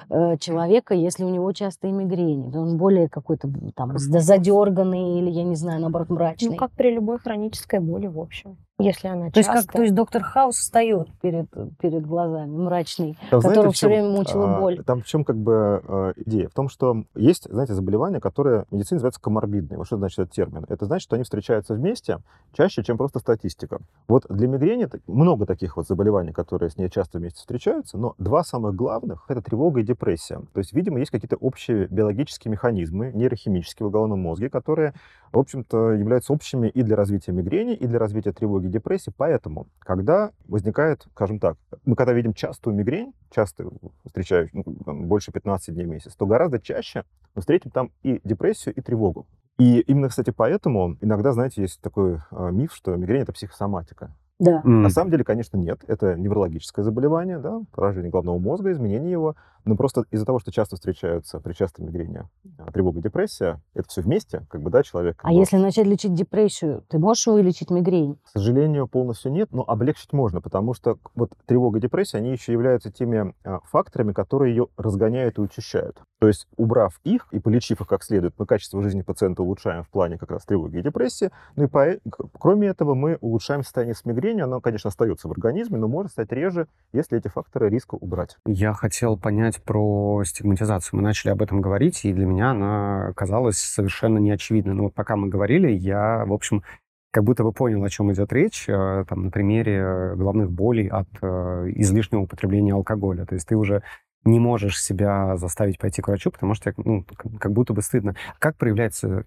[0.09, 2.55] э, человека, если у него частые мигрени.
[2.55, 6.49] Он более какой-то там задерганный или, я не знаю, наоборот, мрачный.
[6.49, 9.53] Ну, как при любой хронической боли, в общем если она то часто.
[9.53, 14.09] Есть как, то есть доктор Хаус встает перед, перед глазами, мрачный, там, которого все время
[14.09, 14.83] мучила а, боль.
[14.83, 16.49] Там в чем как бы э, идея?
[16.49, 19.77] В том, что есть, знаете, заболевания, которые в медицине называются коморбидные.
[19.77, 20.65] Вот что значит этот термин?
[20.67, 22.19] Это значит, что они встречаются вместе
[22.53, 23.79] чаще, чем просто статистика.
[24.07, 28.43] Вот для мигрени много таких вот заболеваний, которые с ней часто вместе встречаются, но два
[28.43, 30.41] самых главных— это тревога и депрессия.
[30.53, 34.93] То есть, видимо, есть какие-то общие биологические механизмы, нейрохимические в головном мозге, которые,
[35.31, 39.13] в общем-то, являются общими и для развития мигрени, и для развития тревоги тревоги, депрессии.
[39.15, 43.69] Поэтому, когда возникает, скажем так, мы когда видим частую мигрень, часто
[44.05, 48.21] встречаю ну, там, больше 15 дней в месяц, то гораздо чаще мы встретим там и
[48.23, 49.27] депрессию, и тревогу.
[49.57, 54.13] И именно, кстати, поэтому иногда, знаете, есть такой э, миф, что мигрень— это психосоматика.
[54.39, 54.61] Да.
[54.65, 54.81] Mm.
[54.81, 55.81] На самом деле, конечно, нет.
[55.87, 59.35] Это неврологическое заболевание, да, поражение головного мозга, изменение его.
[59.65, 62.23] Но просто из-за того, что часто встречаются при частом мигрени
[62.59, 65.19] а, тревога, депрессия, это все вместе, как бы, да, человек...
[65.23, 68.19] А если начать лечить депрессию, ты можешь вылечить мигрень?
[68.23, 72.91] К сожалению, полностью нет, но облегчить можно, потому что вот тревога, депрессия, они еще являются
[72.91, 75.99] теми а, факторами, которые ее разгоняют и учащают.
[76.19, 79.89] То есть, убрав их и полечив их как следует, мы качество жизни пациента улучшаем в
[79.89, 81.31] плане как раз тревоги и депрессии.
[81.55, 81.97] Ну и по...
[82.39, 84.45] кроме этого мы улучшаем состояние с мигренью.
[84.45, 88.37] Оно, конечно, остается в организме, но может стать реже, если эти факторы риска убрать.
[88.45, 90.97] Я хотел понять про стигматизацию.
[90.97, 94.73] Мы начали об этом говорить, и для меня она казалась совершенно неочевидной.
[94.73, 96.63] Но вот пока мы говорили, я, в общем,
[97.11, 101.07] как будто бы понял, о чем идет речь, э, там, на примере головных болей от
[101.21, 103.25] э, излишнего употребления алкоголя.
[103.25, 103.83] То есть ты уже
[104.25, 107.05] не можешь себя заставить пойти к врачу, потому что ну,
[107.39, 108.15] как будто бы стыдно.
[108.39, 109.23] Как проявляется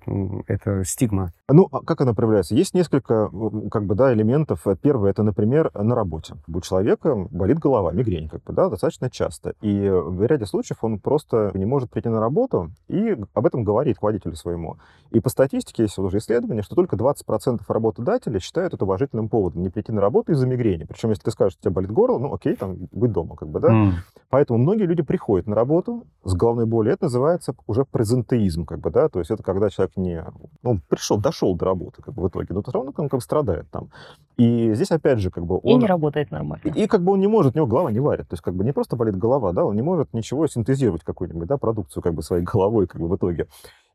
[0.46, 1.32] эта стигма?
[1.48, 2.54] Ну, а как она проявляется?
[2.54, 3.30] Есть несколько
[3.70, 4.66] как бы, да, элементов.
[4.82, 6.34] Первое, это, например, на работе.
[6.52, 9.54] У человека болит голова, мигрень, как бы, да, достаточно часто.
[9.61, 13.96] И в ряде случаев он просто не может прийти на работу и об этом говорит
[13.96, 14.78] руководителю своему.
[15.11, 19.70] И по статистике есть уже исследование, что только 20% работодателей считают это уважительным поводом не
[19.70, 20.84] прийти на работу из-за мигрени.
[20.84, 23.48] Причем, если ты скажешь, что у тебя болит горло, ну окей, там, будь дома, как
[23.48, 23.68] бы, да.
[23.68, 23.92] Mm.
[24.28, 26.92] Поэтому многие люди приходят на работу с головной болью.
[26.92, 30.24] Это называется уже презентеизм, как бы, да, то есть это когда человек не,
[30.62, 33.22] ну, пришел, дошел до работы, как бы, в итоге, но все равно он как бы
[33.22, 33.90] страдает там.
[34.37, 35.62] И здесь, опять же, как бы он...
[35.62, 36.62] И не работает нормально.
[36.64, 38.29] И, и как бы он не может, у него голова не варит.
[38.29, 41.48] То есть как бы не просто болит голова, да, он не может ничего синтезировать какую-нибудь,
[41.48, 43.46] да, продукцию как бы своей головой, как бы в итоге.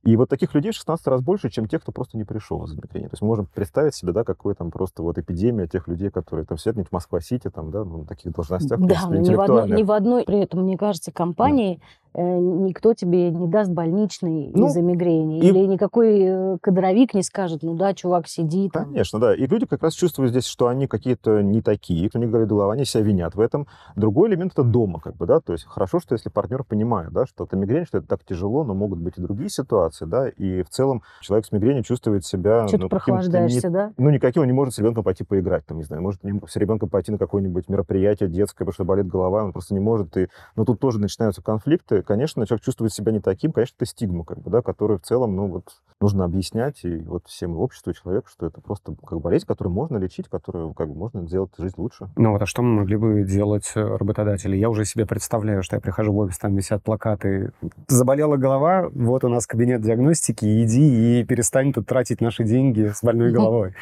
[0.04, 2.74] И вот таких людей в 16 раз больше, чем тех, кто просто не пришел из
[2.74, 3.06] мигрени.
[3.06, 6.46] То есть мы можем представить себе, да, какой там просто вот эпидемия тех людей, которые
[6.46, 8.80] там сидят в Москва-Сити, там, да, ну, на таких должностях.
[8.82, 12.94] Да, но ни в, одной, ни в одной, при этом, мне кажется, компании да никто
[12.94, 15.40] тебе не даст больничный ну, из-за мигрени.
[15.40, 15.48] И...
[15.48, 18.86] Или никакой э, кадровик не скажет, ну да, чувак, сиди там.
[18.86, 19.34] Конечно, да.
[19.34, 22.74] И люди как раз чувствуют здесь, что они какие-то не такие, кто не говорит голова,
[22.74, 23.68] они себя винят в этом.
[23.96, 27.26] Другой элемент— это дома, как бы, да, то есть хорошо, что если партнер понимает, да,
[27.26, 30.64] что это мигрень, что это так тяжело, но могут быть и другие ситуации, да, и
[30.64, 32.68] в целом человек с мигренью чувствует себя...
[32.68, 33.94] Что ну, прохлаждаешься, не, да?
[33.98, 36.90] Ну, никаким, он не может с ребенком пойти поиграть, там, не знаю, может с ребенком
[36.90, 40.28] пойти на какое-нибудь мероприятие детское, потому что болит голова, он просто не может, и...
[40.56, 44.40] но тут тоже начинаются конфликты, конечно, человек чувствует себя не таким, конечно, это стигма, как
[44.40, 45.66] бы, да, которую в целом, ну, вот,
[46.04, 49.98] нужно объяснять и вот всем обществу и человеку, что это просто как болезнь, которую можно
[49.98, 52.10] лечить, которую как бы можно сделать жизнь лучше.
[52.18, 54.58] Ну вот, а что мы могли бы делать э, работодатели?
[54.58, 57.52] Я уже себе представляю, что я прихожу в офис, там висят плакаты.
[57.88, 63.02] Заболела голова, вот у нас кабинет диагностики, иди и перестань тут тратить наши деньги с
[63.02, 63.74] больной головой.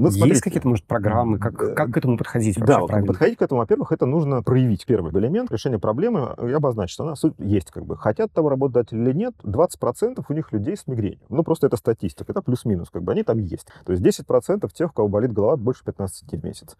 [0.00, 1.38] Ну, Есть какие-то, может, программы?
[1.38, 3.06] Как, как к этому подходить вообще Да, правильно?
[3.06, 7.14] подходить к этому, во-первых, это нужно проявить первый элемент решения проблемы и обозначить, что она
[7.38, 7.96] есть как бы.
[7.96, 11.20] Хотят того работодатель или нет, 20% у них людей с мигренью.
[11.28, 13.66] Ну, просто это статистика, это плюс-минус, как бы они там есть.
[13.84, 16.76] То есть 10% тех, у кого болит голова больше 15 дней в месяц.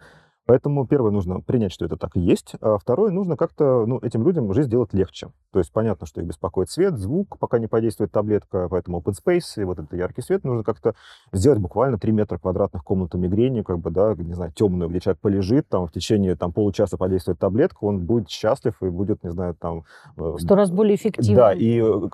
[0.50, 4.26] Поэтому первое нужно принять, что это так и есть, а второе нужно как-то ну, этим
[4.26, 5.28] людям жизнь сделать легче.
[5.52, 9.62] То есть понятно, что их беспокоит свет, звук, пока не подействует таблетка, поэтому open space
[9.62, 10.96] и вот этот яркий свет нужно как-то
[11.30, 15.20] сделать буквально 3 метра квадратных комнату мигрени, как бы, да, не знаю, темную, где человек
[15.20, 19.54] полежит, там в течение там, получаса подействует таблетка, он будет счастлив и будет, не знаю,
[19.54, 19.84] там...
[20.16, 21.36] э, Сто раз более эффективно.
[21.36, 22.08] Да, и э,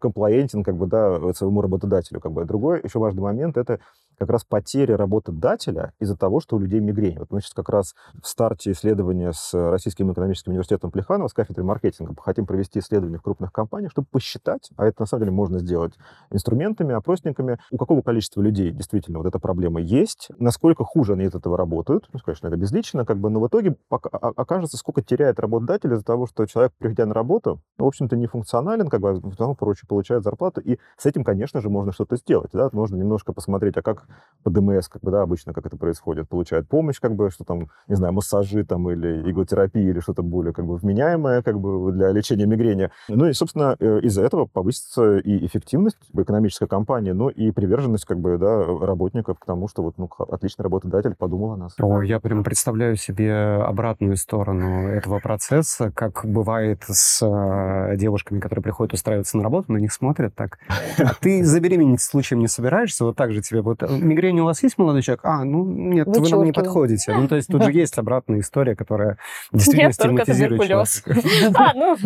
[0.00, 2.20] комплаентен, как бы, да, своему работодателю.
[2.20, 2.46] Как бы.
[2.46, 3.80] Другой еще важный момент— это
[4.22, 7.18] как раз потеря работодателя из-за того, что у людей мигрень.
[7.18, 7.81] Вот мы сейчас как раз
[8.22, 13.22] в старте исследования с Российским экономическим университетом Плеханова с кафедрой маркетинга хотим провести исследование в
[13.22, 15.94] крупных компаниях, чтобы посчитать, а это на самом деле можно сделать
[16.30, 21.34] инструментами, опросниками, у какого количества людей действительно вот эта проблема есть, насколько хуже они от
[21.34, 25.92] этого работают, ну, конечно, это безлично, как бы, но в итоге окажется, сколько теряет работодатель
[25.92, 29.56] из-за того, что человек, приходя на работу, в общем-то, не функционален, как бы, а потом,
[29.56, 33.76] прочее, получает зарплату, и с этим, конечно же, можно что-то сделать, да, можно немножко посмотреть,
[33.76, 34.06] а как
[34.42, 37.68] по ДМС, как бы, да, обычно как это происходит, получают помощь, как бы, что там,
[37.88, 42.10] не знаю, массажи там или иглотерапия или что-то более, как бы, вменяемое, как бы, для
[42.10, 42.90] лечения мигрени.
[43.08, 48.18] Ну и, собственно, э, из-за этого повысится и эффективность экономической компании, ну и приверженность, как
[48.18, 51.74] бы, да, работников к тому, что вот, ну, отличный работодатель подумал о нас.
[51.78, 58.62] О, я прям представляю себе обратную сторону этого процесса, как бывает с э, девушками, которые
[58.62, 60.58] приходят устраиваться на работу, на них смотрят так.
[60.98, 63.04] А ты забеременеть случаем не собираешься?
[63.04, 65.20] Вот так же тебе вот мигрень у вас есть, молодой человек?
[65.24, 67.14] А, ну, нет, вы нам не подходите.
[67.14, 69.18] Ну, то есть тут же есть обратная история, которая
[69.52, 71.04] действительно нет, стигматизирует только туберкулез.
[71.54, 71.96] А, ну,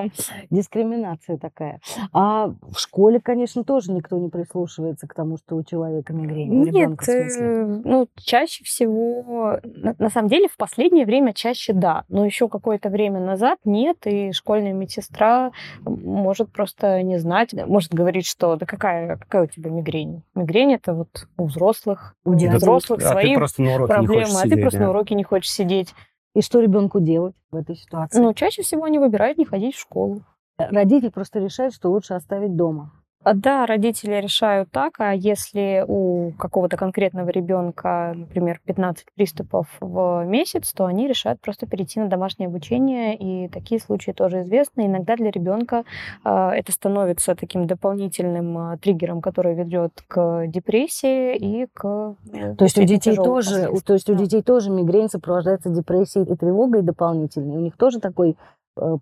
[0.00, 0.12] нам.
[0.50, 1.80] Дискриминация такая.
[2.12, 6.70] А в школе, конечно, тоже никто не прислушивается к тому, что у человека мигрень.
[6.70, 9.58] Нет, э, ну, чаще всего,
[9.98, 14.32] на самом деле, в последнее время чаще да, но еще какое-то время назад нет, и
[14.32, 15.52] школьная медсестра
[15.84, 20.22] может просто не знать, может говорить, что да какая, какая у тебя мигрень?
[20.34, 24.90] Мигрень это вот у взрослых, у да, взрослых а свои проблемы, а ты просто на
[24.90, 25.94] уроке не хочешь сидеть.
[26.34, 28.20] И что ребенку делать в этой ситуации?
[28.20, 30.24] Ну, чаще всего они выбирают не ходить в школу.
[30.58, 32.92] Родитель просто решает, что лучше оставить дома.
[33.22, 40.24] А, да, родители решают так, а если у какого-то конкретного ребенка, например, 15 приступов в
[40.24, 44.86] месяц, то они решают просто перейти на домашнее обучение, и такие случаи тоже известны.
[44.86, 45.84] Иногда для ребенка
[46.24, 52.64] э, это становится таким дополнительным э, триггером, который ведет к депрессии и к э, то
[52.64, 57.56] есть у детей тоже, то есть у детей тоже мигрень сопровождается депрессией и тревогой дополнительной.
[57.56, 58.36] У них тоже такой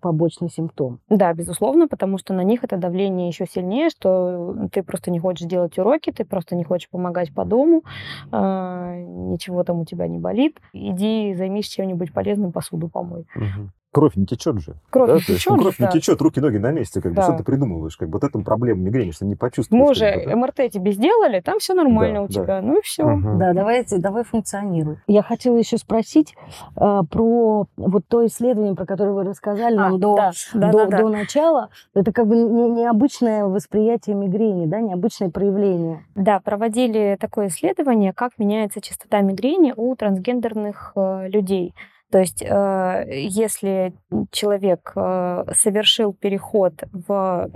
[0.01, 0.99] побочный симптом.
[1.09, 5.47] Да, безусловно, потому что на них это давление еще сильнее, что ты просто не хочешь
[5.47, 7.83] делать уроки, ты просто не хочешь помогать по дому,
[8.31, 10.59] а, ничего там у тебя не болит.
[10.73, 13.25] Иди займись чем-нибудь полезным, посуду помой.
[13.35, 14.75] Угу кровь не течет же.
[14.89, 15.13] Кровь да?
[15.15, 15.35] не течет.
[15.35, 15.85] Есть, ну, кровь да.
[15.85, 17.01] не течет, руки, ноги на месте.
[17.01, 17.21] Как да.
[17.21, 17.97] бы, что ты придумываешь?
[17.97, 19.81] Как бы, вот эту проблему мигрени, что не почувствуешь.
[19.81, 20.35] Мы уже да?
[20.35, 22.33] МРТ тебе сделали, там все нормально да, у да.
[22.33, 22.61] тебя.
[22.61, 23.03] Ну и все.
[23.03, 23.37] Угу.
[23.37, 24.97] Да, давайте, давай функционируй.
[25.07, 26.35] Я хотела еще спросить
[26.75, 30.85] э, про вот то исследование, про которое вы рассказали а, нам до, да, да, до,
[30.87, 31.69] да, до начала.
[31.93, 36.05] Это как бы не, необычное восприятие мигрени, да, необычное проявление.
[36.15, 41.73] Да, проводили такое исследование, как меняется частота мигрени у трансгендерных э, людей.
[42.11, 43.93] То есть, э, если
[44.31, 47.49] человек э, совершил переход в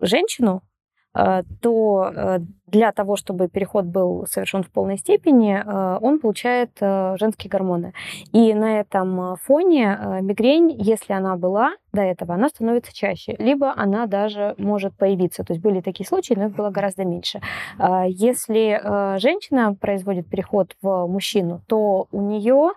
[0.00, 0.62] женщину,
[1.12, 2.40] то
[2.70, 7.92] для того, чтобы переход был совершен в полной степени, э, он получает э, женские гормоны.
[8.32, 13.72] И на этом фоне э, мигрень, если она была до этого, она становится чаще, либо
[13.76, 15.44] она даже может появиться.
[15.44, 17.40] То есть были такие случаи, но их было гораздо меньше.
[18.06, 18.80] Если
[19.18, 22.70] женщина производит переход в мужчину, то у нее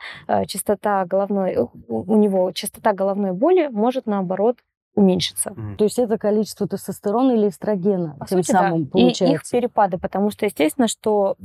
[0.47, 1.57] частота головной,
[1.87, 4.57] у него частота головной боли может наоборот
[4.95, 5.49] уменьшится.
[5.49, 5.75] Mm.
[5.77, 8.91] То есть это количество тестостерона или эстрогена По тем сути, самым да.
[8.91, 9.25] получается.
[9.25, 11.35] И их перепады, потому что, естественно, что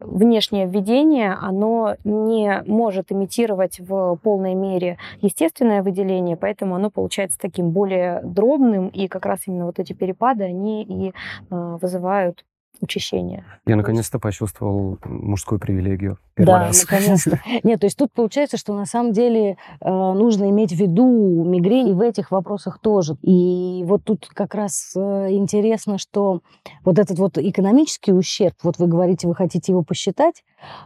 [0.00, 7.70] внешнее введение, оно не может имитировать в полной мере естественное выделение, поэтому оно получается таким
[7.70, 11.12] более дробным, и как раз именно вот эти перепады, они и
[11.50, 12.44] а, вызывают
[12.80, 13.44] учащения.
[13.66, 16.18] Я наконец-то почувствовал мужскую привилегию.
[16.36, 16.82] Да, раз.
[16.82, 17.40] наконец-то.
[17.62, 21.88] Нет, то есть тут получается, что на самом деле э, нужно иметь в виду мигрень
[21.88, 23.16] и в этих вопросах тоже.
[23.22, 26.40] И вот тут как раз э, интересно, что
[26.84, 30.42] вот этот вот экономический ущерб, вот вы говорите, вы хотите его посчитать,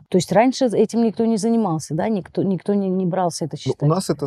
[0.08, 3.82] то есть раньше этим никто не занимался, да, никто, никто не, не брался это считать.
[3.82, 4.26] Ну, у нас это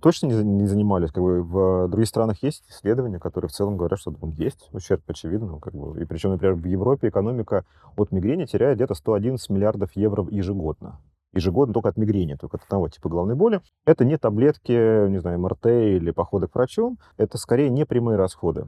[0.00, 1.10] точно не, не занимались.
[1.10, 5.02] Как бы в других странах есть исследования, которые в целом говорят, что он есть ущерб,
[5.06, 5.58] очевидно.
[5.60, 7.64] Как бы, и причем, например, в Европе экономика
[7.96, 11.00] от мигрени теряет где-то 111 миллиардов евро ежегодно
[11.32, 13.60] ежегодно только от мигрени, только от одного типа головной боли.
[13.84, 18.66] Это не таблетки, не знаю, МРТ или походы к врачу, это скорее непрямые расходы.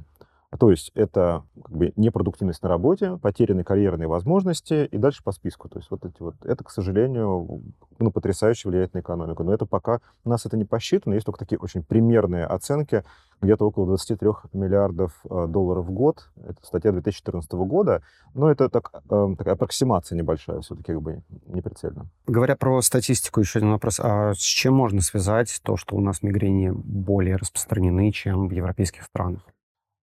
[0.58, 5.68] То есть это как бы непродуктивность на работе, потерянные карьерные возможности и дальше по списку.
[5.68, 7.62] То есть вот эти вот, это, к сожалению,
[8.00, 9.44] ну, потрясающе влияет на экономику.
[9.44, 13.04] Но это пока у нас это не посчитано, есть только такие очень примерные оценки,
[13.40, 16.28] где-то около 23 миллиардов э, долларов в год.
[16.36, 18.02] Это статья 2014 года,
[18.34, 22.06] но это так, э, такая аппроксимация небольшая, все-таки как бы не прицельно.
[22.26, 24.00] Говоря про статистику, еще один вопрос.
[24.00, 29.04] А с чем можно связать то, что у нас мигрени более распространены, чем в европейских
[29.04, 29.42] странах?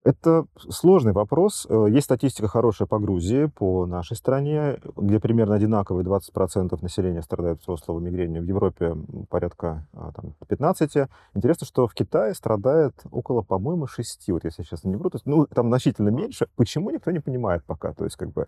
[0.07, 1.67] Это сложный вопрос.
[1.69, 7.59] Э, есть статистика хорошая по Грузии, по нашей стране, где примерно одинаковые 20% населения страдает
[7.59, 8.39] взрослого мигрени.
[8.39, 8.95] В Европе
[9.29, 11.09] порядка а, там, 15.
[11.33, 15.09] Интересно, что в Китае страдает около, по-моему, 6, вот если я сейчас не вру.
[15.09, 16.47] То есть, ну, там значительно меньше.
[16.55, 17.91] Почему, никто не понимает пока.
[17.91, 18.47] То есть, как бы,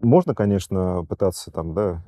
[0.00, 2.02] можно, конечно, пытаться там, да,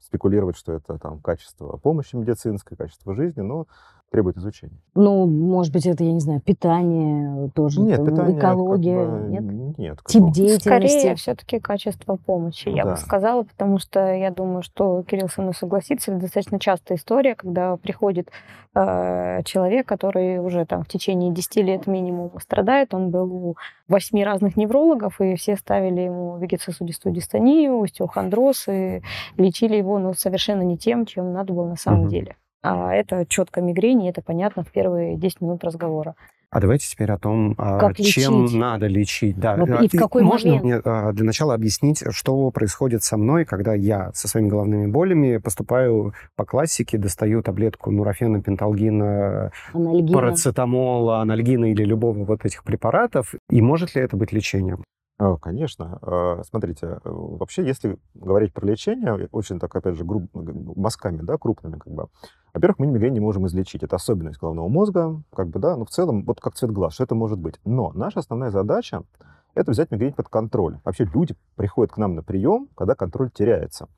[0.00, 3.66] спекулировать, что это там качество помощи медицинской, качество жизни, но
[4.10, 4.76] требует изучения.
[4.96, 9.28] Ну, может быть, это, я не знаю, питание тоже, Нет, там, питание экология, как бы,
[9.28, 9.78] нет?
[9.78, 9.98] Нет.
[10.04, 10.68] Тип бы- деятельности.
[10.98, 12.90] Скорее, все-таки качество помощи, я Да.
[12.92, 16.10] бы сказала, потому что я думаю, что Кирилл со мной согласится.
[16.10, 18.30] Это достаточно частая история, когда приходит
[18.74, 22.94] э, человек, который уже там в течение 10 лет минимум страдает.
[22.94, 23.56] Он был у
[23.88, 29.02] восьми разных неврологов, и все ставили ему вегетососудистую дистонию, остеохондроз, и
[29.36, 32.08] лечили его ну, совершенно не тем, чем надо было на самом Мгм.
[32.10, 32.36] деле.
[32.62, 36.14] А это четко мигрень, и это понятно в первые 10 минут разговора.
[36.52, 38.58] А давайте теперь о том, а, Как чем лечить?
[38.58, 39.38] надо лечить.
[39.38, 39.54] Да.
[39.56, 40.64] Вот А, и в какой Можно момент?
[40.64, 45.36] мне а, для начала объяснить, что происходит со мной, когда я со своими головными болями
[45.36, 50.12] поступаю по классике, достаю таблетку нурофена, пенталгина, Анальгина.
[50.12, 54.82] парацетамола, анальгина или любого вот этих препаратов, и может ли это быть лечением?
[55.20, 55.98] А, Конечно.
[56.00, 61.36] А, Смотрите, э, вообще, если говорить про лечение, очень так, опять же, груб, мазками, да,
[61.36, 62.08] крупными, как бы.
[62.54, 63.82] Во-первых, мы мигрень не можем излечить.
[63.82, 67.04] Это особенность головного мозга, как бы, да, но в целом, вот как цвет глаз, что
[67.04, 67.60] это может быть.
[67.66, 69.02] Но наша основная задача—
[69.54, 70.78] это взять мигрень под контроль.
[70.84, 73.88] Вообще люди приходят к нам на прием, когда контроль теряется.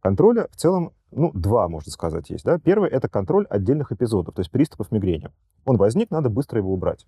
[0.00, 2.44] Контроля в целом, ну, два, можно сказать, есть.
[2.44, 2.58] Да?
[2.58, 5.30] Первый— это контроль отдельных эпизодов, то есть приступов мигрени.
[5.64, 7.06] Он возник, надо быстро его убрать.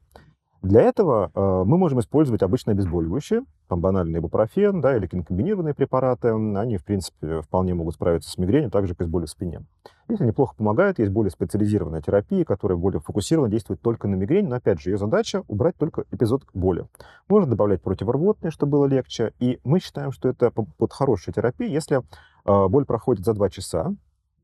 [0.62, 6.28] Для этого э, мы можем использовать обычные обезболивающие, там банальный ибупрофен, да, или комбинированные препараты.
[6.28, 9.30] Они, в принципе, вполне могут справиться с мигренью, так же, как и с болью в
[9.30, 9.62] спине.
[10.08, 14.56] Если неплохо помогает, есть более специализированная терапия, которая более фокусированно действует только на мигрень, но,
[14.56, 16.86] опять же, ее задача— убрать только эпизод боли.
[17.28, 21.68] Можно добавлять противорвотные, чтобы было легче, и мы считаем, что это п- вот хорошая терапия,
[21.68, 23.94] если э, боль проходит за 2 часа,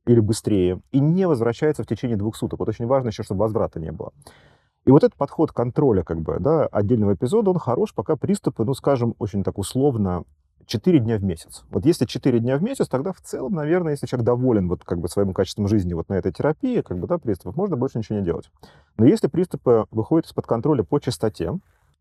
[0.07, 2.61] или быстрее, и не возвращается в течение двух суток.
[2.61, 4.13] Вот очень важно еще, чтобы возврата не было.
[4.85, 8.75] И вот этот подход контроля как бы, да, отдельного эпизода, он хорош, пока приступы, ну,
[8.75, 10.25] скажем, очень так условно,
[10.67, 11.65] 4 дня в месяц.
[11.71, 14.99] Вот если 4 дня в месяц, тогда в целом, наверное, если человек доволен вот как
[14.99, 18.19] бы своим качеством жизни вот на этой терапии, как бы, да, приступов, можно больше ничего
[18.19, 18.51] не делать.
[18.99, 21.53] Но если приступы выходят из-под контроля по частоте,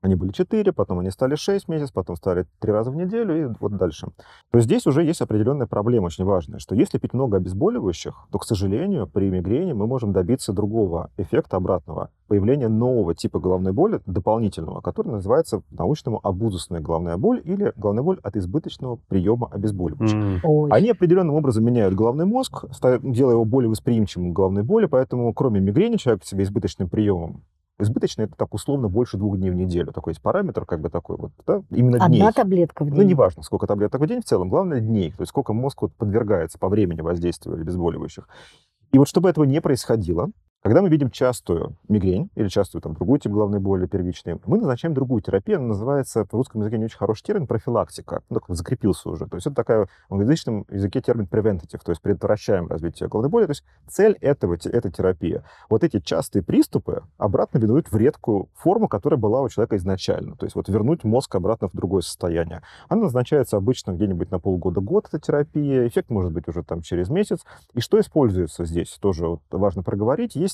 [0.03, 3.53] они были 4, потом они стали 6 месяцев, потом стали 3 раза в неделю и
[3.59, 4.09] вот дальше.
[4.51, 8.43] То здесь уже есть определенная проблема очень важная, что если пить много обезболивающих, то, к
[8.43, 12.09] сожалению, при мигрени мы можем добиться другого эффекта обратного.
[12.27, 18.19] Появления нового типа головной боли, дополнительного, который называется по-научному абузусная головная боль или головная боль
[18.23, 20.43] от избыточного приема обезболивающих.
[20.43, 20.69] Ой.
[20.71, 22.65] Они определенным образом меняют головной мозг,
[23.01, 27.43] делая его более восприимчивым к головной боли, поэтому кроме мигрени человек себе избыточным приемом
[27.83, 29.91] Избыточно это так условно больше двух дней в неделю.
[29.91, 32.21] Такой есть параметр, как бы такой вот, да, именно дней.
[32.21, 32.95] Одна таблетка в день.
[32.95, 35.93] Ну, неважно, сколько таблеток в день в целом, главное дней, то есть сколько мозг вот
[35.93, 38.27] подвергается по времени воздействию обезболивающих.
[38.91, 40.29] И вот чтобы этого не происходило,
[40.63, 44.93] когда мы видим частую мигрень или частую там, другую тип головной боли первичной, мы назначаем
[44.93, 48.23] другую терапию, она называется в русском языке не очень хороший термин, профилактика.
[48.29, 49.27] Ну, так закрепился уже.
[49.27, 53.45] То есть это такая в англоязычном языке термин preventative, то есть предотвращаем развитие головной боли.
[53.45, 55.41] То есть цель этого, те- этой терапии.
[55.69, 60.37] Вот эти частые приступы обратно ведут в редкую форму, которая была у человека изначально.
[60.37, 62.61] То есть вот вернуть мозг обратно в другое состояние.
[62.87, 65.87] Она назначается обычно где-нибудь на полгода-год, эта терапия.
[65.87, 67.39] Эффект может быть уже там через месяц.
[67.73, 70.35] И что используется здесь, тоже вот важно проговорить.
[70.35, 70.52] Есть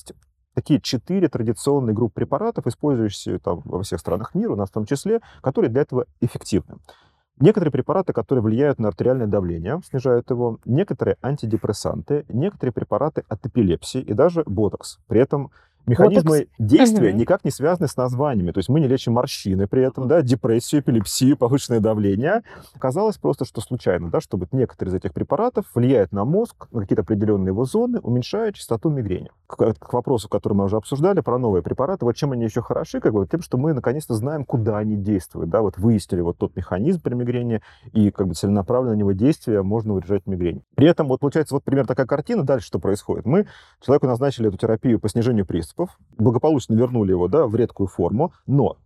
[0.53, 4.85] такие четыре традиционные группы препаратов, использующиеся там во всех странах мира, у нас в том
[4.85, 6.77] числе, которые для этого эффективны.
[7.39, 14.01] Некоторые препараты, которые влияют на артериальное давление, снижают его, некоторые антидепрессанты, некоторые препараты от эпилепсии
[14.01, 14.99] и даже ботокс.
[15.07, 15.51] При этом
[15.89, 17.17] механизмы действия Мгм.
[17.17, 18.51] никак не связаны с названиями.
[18.51, 22.43] То есть мы не лечим морщины при этом, да, депрессию, эпилепсию, повышенное давление.
[22.75, 26.81] Оказалось просто, что случайно, да, что вот некоторые из этих препаратов влияют на мозг, на
[26.81, 29.29] какие-то определенные его зоны, уменьшая частоту мигрени.
[29.47, 32.99] К, к вопросу, который мы уже обсуждали, про новые препараты, вот чем они еще хороши,
[32.99, 36.55] как бы тем, что мы наконец-то знаем, куда они действуют, да, вот выяснили вот тот
[36.55, 37.61] механизм при мигрени,
[37.93, 40.61] и как бы целенаправленно на него действия можно урежать мигрень.
[40.75, 43.25] При этом вот получается вот примерно такая картина, дальше что происходит?
[43.25, 43.47] Мы
[43.81, 45.45] человеку назначили эту терапию по снижению
[45.79, 48.77] приступов, благополучно вернули его, да, в редкую форму, но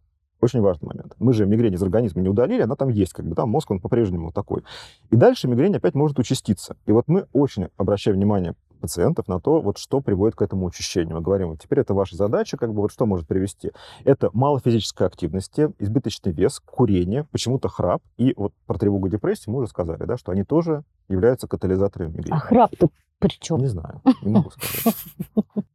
[0.41, 1.15] Очень важный момент.
[1.19, 3.79] Мы же мигрень из организма не удалили, она там есть, как бы, да, мозг, он
[3.79, 4.63] по-прежнему такой.
[5.09, 6.75] И дальше мигрень опять может участиться.
[6.85, 8.53] И вот мы очень обращаем внимание
[8.84, 11.15] пациентов на то, вот что приводит к этому учащению.
[11.15, 13.71] Мы говорим, вот теперь это ваша задача, как бы вот что может привести.
[14.03, 18.01] Это мало физической активности, избыточный вес, курение, почему-то храп.
[18.17, 22.09] И вот про тревогу и депрессию мы уже сказали, да, что они тоже являются катализаторами
[22.09, 22.36] мигрени.
[22.36, 23.59] А храп-то при чем?
[23.59, 24.97] Не знаю, не могу сказать.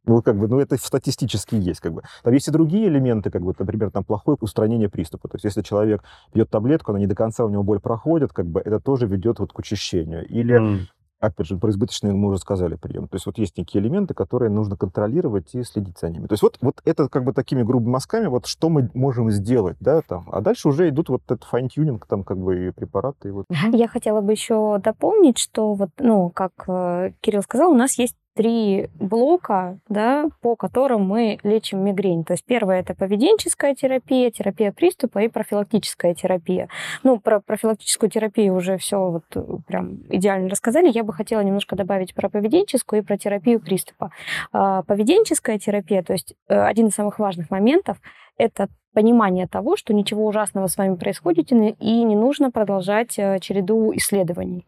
[0.05, 2.03] Ну, как бы, ну, это статистически есть, как бы.
[2.21, 5.29] Там есть и другие элементы, как бы, например, там плохое устранение приступа.
[5.29, 8.45] То есть, если человек пьет таблетку, она не до конца у него боль проходит, как
[8.45, 10.27] бы, это тоже ведет вот к учащению.
[10.27, 10.87] Или М.
[11.19, 13.07] опять же, про избыточный мы уже сказали прием.
[13.07, 16.27] То есть вот есть некие элементы, которые нужно контролировать и следить за ними.
[16.27, 19.77] То есть вот, вот это как бы такими грубыми мазками, вот что мы можем сделать,
[19.79, 20.27] да, там.
[20.31, 23.45] А дальше уже идут вот этот fine-tuning, там как бы и препараты, и вот.
[23.71, 28.15] Я хотела бы еще дополнить, что вот, ну, как э, Кирилл сказал, у нас есть
[28.39, 32.23] три блока, да, по которым мы лечим мигрень.
[32.23, 36.69] То есть первое это поведенческая терапия, терапия приступа и профилактическая терапия.
[37.03, 40.89] Ну, про профилактическую терапию уже все вот э, прям идеально рассказали.
[40.89, 44.13] Я бы хотела немножко добавить про поведенческую и про терапию приступа.
[44.53, 47.97] А, Поведенческая терапия, то есть э, один из самых важных моментов,
[48.37, 53.93] это понимание того, что ничего ужасного с вами происходит, и не- нужно продолжать э, череду
[53.95, 54.65] исследований.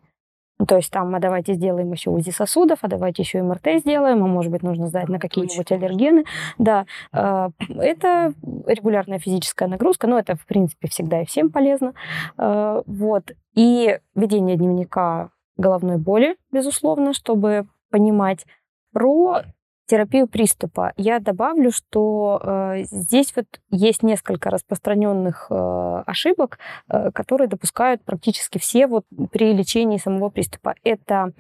[0.62, 4.24] Ну, То есть там, а давайте сделаем еще УЗИ сосудов, а давайте еще МРТ сделаем,
[4.24, 6.24] а может быть нужно сдать на какие-нибудь аллергены.
[6.60, 7.50] Да, э,
[7.80, 8.34] это
[8.68, 11.94] регулярная физическая нагрузка, но это, в принципе, всегда и всем полезно.
[12.38, 13.32] Э, Вот.
[13.56, 18.46] И ведение дневника головной боли, безусловно, чтобы понимать
[18.94, 19.42] про
[19.92, 20.94] терапию приступа.
[20.96, 28.58] Я добавлю, что э, здесь вот есть несколько распространенных э, ошибок, э, которые допускают практически
[28.58, 30.76] все вот при лечении самого приступа.
[30.86, 31.34] Это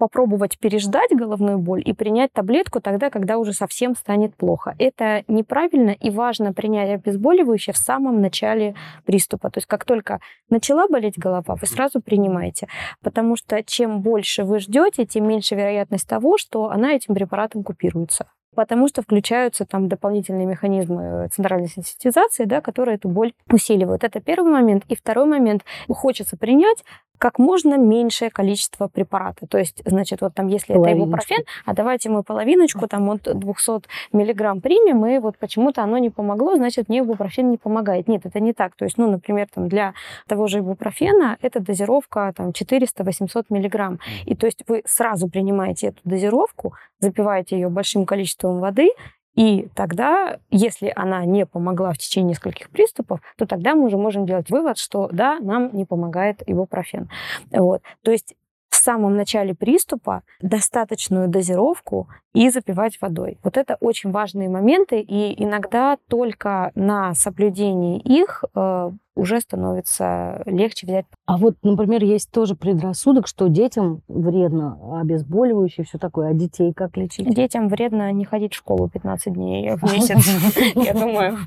[0.00, 4.74] попробовать переждать головную боль и принять таблетку тогда, когда уже совсем станет плохо.
[4.78, 8.74] Это неправильно и важно принять обезболивающее в самом начале
[9.04, 9.50] приступа.
[9.50, 12.66] То есть как только начала болеть голова, вы сразу принимаете.
[13.02, 18.26] Потому что чем больше вы ждете, тем меньше вероятность того, что она этим препаратом купируется.
[18.54, 24.04] Потому что включаются там дополнительные механизмы э, центральной сенситизации, да, которые эту боль усиливают.
[24.04, 24.84] Это первый момент.
[24.88, 25.64] И второй момент.
[25.88, 26.84] Хочется принять
[27.20, 29.46] как можно меньшее количество препарата.
[29.46, 31.34] То есть, значит, вот там, если это Половиночку.
[31.34, 33.82] ибупрофен, а давайте мы половиночку там от 200
[34.12, 38.08] миллиграмм примем, и вот почему-то оно не помогло, значит, мне ибупрофен не помогает.
[38.08, 38.74] Нет, это не так.
[38.74, 39.92] То есть, ну, например, там для
[40.26, 44.00] того же ибупрофена это дозировка там 400-800 миллиграмм.
[44.24, 48.90] И то есть вы сразу принимаете эту дозировку, запиваете ее большим количеством воды,
[49.34, 54.26] и тогда, если она не помогла в течение нескольких приступов, то тогда мы уже можем
[54.26, 57.08] делать вывод, что да, нам не помогает ибупрофен.
[57.50, 57.82] Вот.
[58.02, 58.34] То есть
[58.70, 63.38] в самом начале приступа достаточную дозировку и запивать водой.
[63.42, 68.90] Вот это очень важные моменты, и иногда только на соблюдении их э,
[69.20, 71.04] уже становится легче взять.
[71.26, 76.96] А вот, например, есть тоже предрассудок, что детям вредно обезболивающее, все такое, а детей как
[76.96, 77.32] лечить?
[77.34, 80.26] Детям вредно не ходить в школу 15 дней в месяц.
[80.74, 81.38] Я думаю,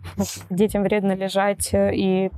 [0.50, 2.30] детям вредно лежать и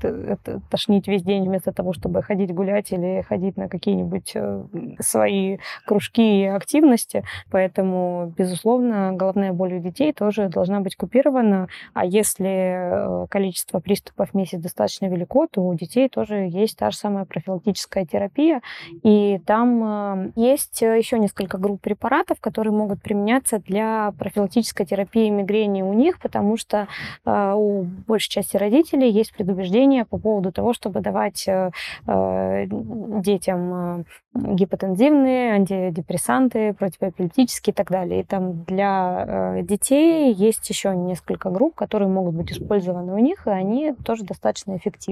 [0.69, 4.63] тошнить весь день вместо того, чтобы ходить гулять или ходить на какие-нибудь э,
[4.99, 7.23] свои кружки и активности.
[7.51, 11.67] Поэтому, безусловно, головная боль у детей тоже должна быть купирована.
[11.93, 16.91] А если э, количество приступов в месяц достаточно велико, то у детей тоже есть та
[16.91, 18.61] же самая профилактическая терапия.
[19.03, 25.82] И там э, есть еще несколько групп препаратов, которые могут применяться для профилактической терапии мигрени
[25.82, 26.88] у них, потому что
[27.26, 31.71] э, у большей части родителей есть предубеждение по поводу того, чтобы давать э,
[32.07, 34.03] э, детям э,
[34.34, 38.21] гипотензивные, антидепрессанты, противоэпилептические и так далее.
[38.21, 43.47] И там для э, детей есть еще несколько групп, которые могут быть использованы у них,
[43.47, 45.05] и они тоже достаточно эффективны.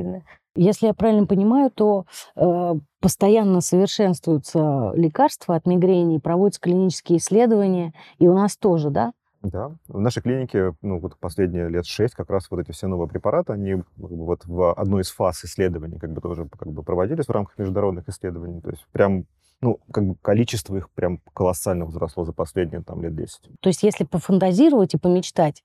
[0.56, 8.28] Если я правильно понимаю, то э, постоянно совершенствуются лекарства от мигрени, проводятся клинические исследования, и
[8.28, 9.14] у нас тоже, да?
[9.44, 13.10] Да, в нашей клинике, ну, вот последние лет шесть как раз вот эти все новые
[13.10, 16.82] препараты, они как бы вот в одной из фаз исследований как бы тоже как бы
[16.82, 18.62] проводились в рамках международных исследований.
[18.62, 19.26] То есть прям,
[19.64, 23.42] ну, как бы количество их прям колоссально возросло за последние там лет 10.
[23.62, 25.64] То есть если пофантазировать и помечтать,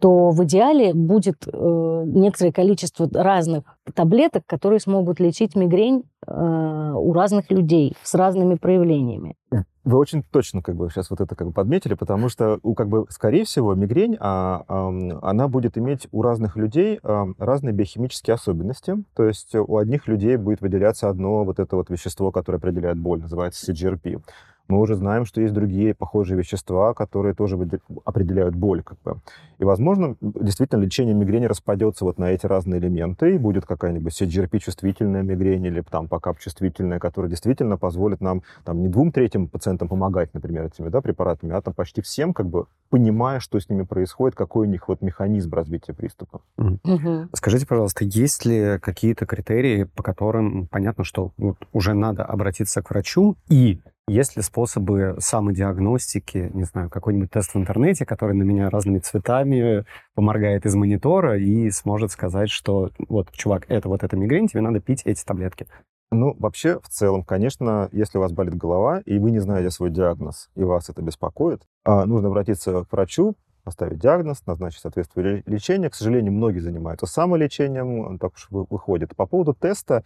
[0.00, 3.64] то в идеале будет э, некоторое количество разных
[3.94, 9.36] таблеток, которые смогут лечить мигрень у разных людей с разными проявлениями.
[9.84, 12.88] Вы очень точно как бы сейчас вот это как бы подметили, потому что, у, как
[12.88, 18.34] бы, скорее всего, мигрень, а, ам, она будет иметь у разных людей ам, разные биохимические
[18.34, 19.04] особенности.
[19.14, 23.20] То есть у одних людей будет выделяться одно вот это вот вещество, которое определяет боль,
[23.20, 24.22] называется CGRP.
[24.68, 27.58] Мы уже знаем, что есть другие похожие вещества, которые тоже
[28.04, 28.82] определяют боль.
[28.82, 29.20] Как бы.
[29.58, 35.22] И, возможно, действительно лечение мигрени распадется вот на эти разные элементы, и будет какая-нибудь CGRP-чувствительная
[35.22, 40.66] мигрень или там ПАКАП-чувствительная, которая действительно позволит нам там, не двум третьим пациентам помогать, например,
[40.66, 44.66] этими да, препаратами, а там почти всем, как бы понимая, что с ними происходит, какой
[44.66, 46.40] у них вот механизм развития приступа.
[46.56, 47.28] Мгм.
[47.34, 52.90] Скажите, пожалуйста, есть ли какие-то критерии, по которым понятно, что вот уже надо обратиться к
[52.90, 58.68] врачу, и есть ли способы самодиагностики, не знаю, какой-нибудь тест в интернете, который на меня
[58.68, 59.84] разными цветами
[60.14, 64.80] поморгает из монитора и сможет сказать, что вот, чувак, это вот эта мигрень, тебе надо
[64.80, 65.66] пить эти таблетки.
[66.10, 69.90] Ну, вообще, в целом, конечно, если у вас болит голова, и вы не знаете свой
[69.90, 73.34] диагноз, и вас это беспокоит, а, нужно обратиться к врачу,
[73.64, 75.90] поставить диагноз, назначить соответствующее лечение.
[75.90, 79.16] К сожалению, многие занимаются самолечением, так уж выходит.
[79.16, 80.04] По поводу теста,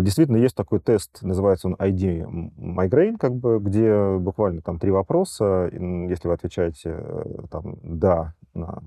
[0.00, 2.24] действительно, есть такой тест, называется он ID
[2.56, 5.70] Migraine, как бы, где буквально там три вопроса.
[5.72, 8.82] Если вы отвечаете э, там «да» на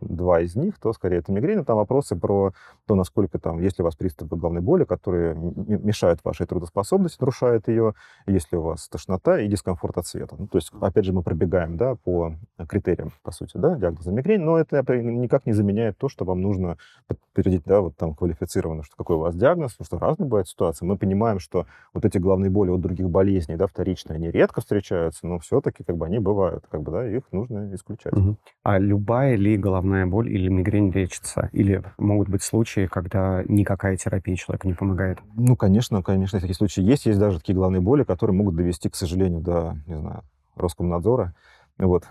[0.00, 1.64] два из них, то скорее это мигрень.
[1.64, 2.52] Там вопросы про
[2.86, 7.94] то, насколько там, если у вас приступы головной боли, которые мешают вашей трудоспособности, нарушают ее,
[8.26, 10.36] если у вас тошнота и дискомфорт от света.
[10.38, 12.34] Ну, то есть, опять же, мы пробегаем да, по
[12.68, 16.76] критериям, по сути, да, диагноза мигрень, но это никак не заменяет то, что вам нужно
[17.06, 20.84] подтвердить, да, вот там квалифицированно, что какой у вас диагноз, потому что разные бывают ситуации.
[20.84, 25.26] Мы понимаем, что вот эти головные боли от других болезней, да, вторичные, они редко встречаются,
[25.26, 28.12] но все-таки как бы они бывают, как бы, да, их нужно исключать.
[28.12, 28.36] Угу.
[28.64, 31.48] А любая ли головная головная боль или мигрень лечится?
[31.52, 35.18] Или могут быть случаи, когда никакая терапия человеку не помогает?
[35.36, 37.06] Ну, конечно, конечно, такие случаи есть.
[37.06, 40.22] Есть даже такие головные боли, которые могут довести, к сожалению, до, не знаю,
[40.56, 41.34] Роскомнадзора.
[41.78, 42.04] Вот.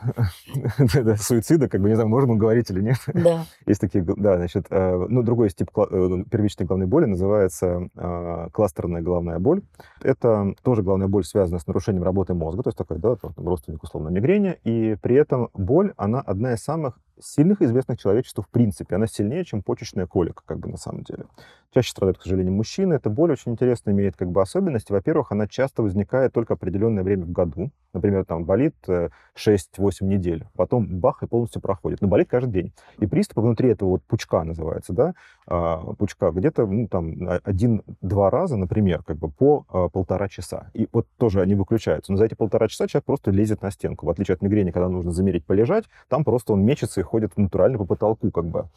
[1.20, 2.98] Суицида, как бы, не знаю, можем мы говорить или нет.
[3.14, 3.44] Да.
[3.66, 9.02] Есть такие, да, значит, э, ну, другой тип э, первичной головной боли называется э, кластерная
[9.02, 9.62] головная боль.
[10.02, 14.08] Это тоже головная боль связана с нарушением работы мозга, то есть такой, да, родственник условно
[14.08, 18.96] мигрени, и при этом боль, она одна из самых сильных известных человечеству в принципе.
[18.96, 21.26] Она сильнее, чем почечная колика, как бы на самом деле.
[21.74, 22.94] Чаще страдают, к сожалению, мужчины.
[22.94, 24.92] Эта боль очень интересно имеет как бы особенности.
[24.92, 27.72] Во-первых, она часто возникает только определенное время в году.
[27.94, 32.02] Например, там болит 6-8 э, недель, потом бах и полностью проходит.
[32.02, 32.74] Но болит каждый день.
[33.00, 35.14] И приступы внутри этого вот пучка называется, да,
[35.48, 40.70] а, пучка где-то ну, там один-два раза, например, как бы по а, полтора часа.
[40.74, 42.12] И вот тоже они выключаются.
[42.12, 44.06] Но за эти полтора часа человек просто лезет на стенку.
[44.06, 47.78] В отличие от мигрени, когда нужно замерить, полежать, там просто он мечется и ходит натурально
[47.78, 48.68] по потолку, как бы.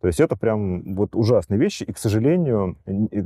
[0.00, 2.78] То есть это прям вот ужасные вещи, и, к сожалению,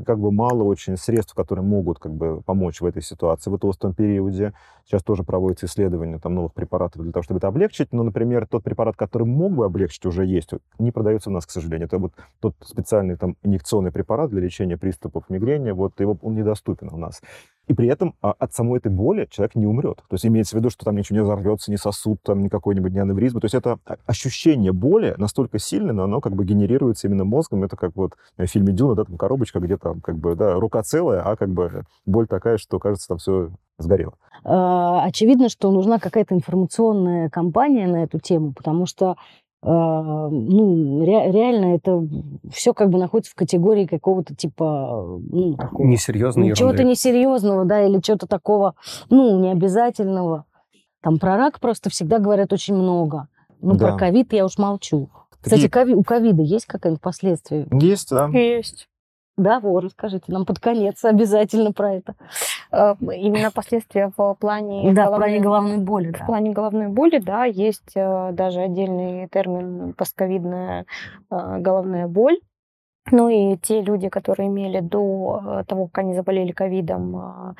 [0.04, 3.94] как бы мало очень средств, которые могут как бы помочь в этой ситуации в толстом
[3.94, 4.54] периоде.
[4.84, 7.92] Сейчас тоже проводятся исследования там, новых препаратов для того, чтобы это облегчить.
[7.92, 10.50] Но, например, тот препарат, который мог бы облегчить, уже есть,
[10.80, 11.86] не продается у нас, к сожалению.
[11.86, 16.88] Это вот тот специальный там инъекционный препарат для лечения приступов мигрени, вот его, он недоступен
[16.92, 17.22] у нас.
[17.66, 19.96] И при этом а, от самой этой боли человек не умрет.
[19.96, 22.92] То есть имеется в виду, что там ничего не взорвется, не сосуд, там ни какой-нибудь
[22.92, 23.40] не аневризмы.
[23.40, 27.64] То есть это ощущение боли настолько сильное, но оно как бы генерируется именно мозгом.
[27.64, 30.82] Это как вот в фильме «Дюна», да, там коробочка, где там как бы, да, рука
[30.82, 34.14] целая, а как бы боль такая, что, кажется, там все сгорело.
[34.44, 39.16] А, очевидно, что нужна какая-то информационная кампания на эту тему, потому что а,
[39.66, 42.06] ну, ре, реально это
[42.52, 45.86] все как бы находится в категории какого-то типа, ну, такого...
[45.86, 48.74] Несерьезного Чего-то несерьезного, да, или чего-то такого,
[49.08, 50.44] ну, необязательного.
[51.02, 53.28] Там про рак просто всегда говорят очень много.
[53.60, 53.88] Ну, да.
[53.88, 55.08] про ковид я уж молчу.
[55.40, 57.66] Кстати, у ковида есть какие-нибудь последствия?
[57.72, 58.28] Есть, да.
[58.28, 58.88] Есть.
[59.36, 62.14] Да, вот, расскажите нам под конец обязательно про это.
[62.70, 66.08] Э, именно последствия в плане да, головной, в плане головной боли.
[66.08, 66.24] В да.
[66.24, 70.86] плане головной боли, да, есть э, даже отдельный термин постковидная
[71.30, 72.38] э, головная боль.
[73.10, 77.54] Ну и те люди, которые имели до того, как они заболели ковидом,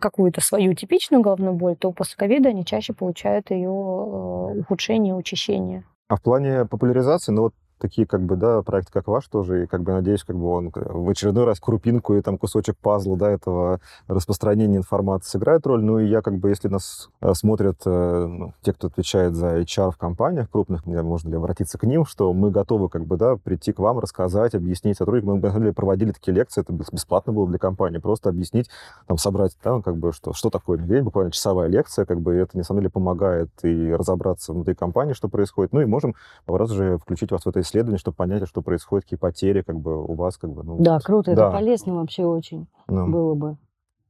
[0.00, 5.84] какую-то свою типичную головную боль, то после ковида они чаще получают ее ухудшение, учащение.
[6.08, 9.66] А в плане популяризации, ну вот такие, как бы, да, проекты, как ваш тоже, и,
[9.66, 13.30] как бы, надеюсь, как бы он в очередной раз крупинку и там кусочек пазла, да,
[13.30, 15.82] этого распространения информации сыграет роль.
[15.82, 19.60] Ну, и я, как бы, если нас э, смотрят э, ну, те, кто отвечает за
[19.60, 23.16] HR в компаниях крупных, мне можно ли обратиться к ним, что мы готовы, как бы,
[23.16, 25.36] да, прийти к вам, рассказать, объяснить сотрудникам.
[25.36, 28.68] Мы, на самом деле, проводили такие лекции, это бесплатно было для компании, просто объяснить,
[29.06, 32.56] там, собрать, да, как бы, что, что такое медведь, буквально часовая лекция, как бы, это,
[32.56, 35.72] на самом деле, помогает и разобраться внутри компании, что происходит.
[35.72, 36.14] Ну, и можем
[36.46, 40.04] раз же включить вас в это исследование, чтобы понять, что происходит, какие потери как бы
[40.04, 40.36] у вас.
[40.36, 41.48] Как бы, ну, да, круто, да.
[41.48, 43.56] это полезно вообще очень ну, было бы.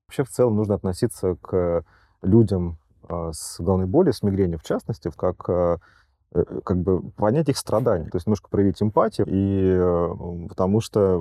[0.09, 1.85] Вообще в целом нужно относиться к
[2.23, 5.79] людям э, с головной болью, с мигренью в частности, как э,
[6.33, 11.19] как бы понять их страдания, то есть немножко проявить эмпатию, и, э, потому что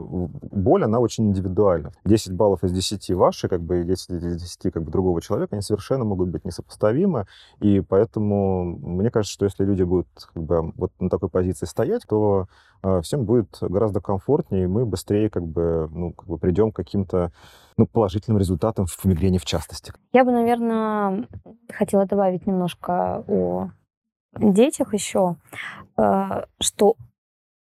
[0.51, 1.91] боль, она очень индивидуальна.
[2.05, 5.55] 10 баллов из 10 ваши, как бы, и 10 из 10 как бы, другого человека,
[5.55, 7.25] они совершенно могут быть несопоставимы,
[7.59, 12.03] и поэтому мне кажется, что если люди будут как бы, вот на такой позиции стоять,
[12.07, 12.45] то
[12.83, 16.75] э, всем будет гораздо комфортнее, и мы быстрее как бы, ну, как бы придем к
[16.75, 17.31] каким-то
[17.77, 19.91] ну, положительным результатам в мигрени в частности.
[20.13, 21.27] Я бы, наверное,
[21.73, 23.69] хотела добавить немножко о
[24.37, 25.37] детях еще,
[25.97, 26.95] э, что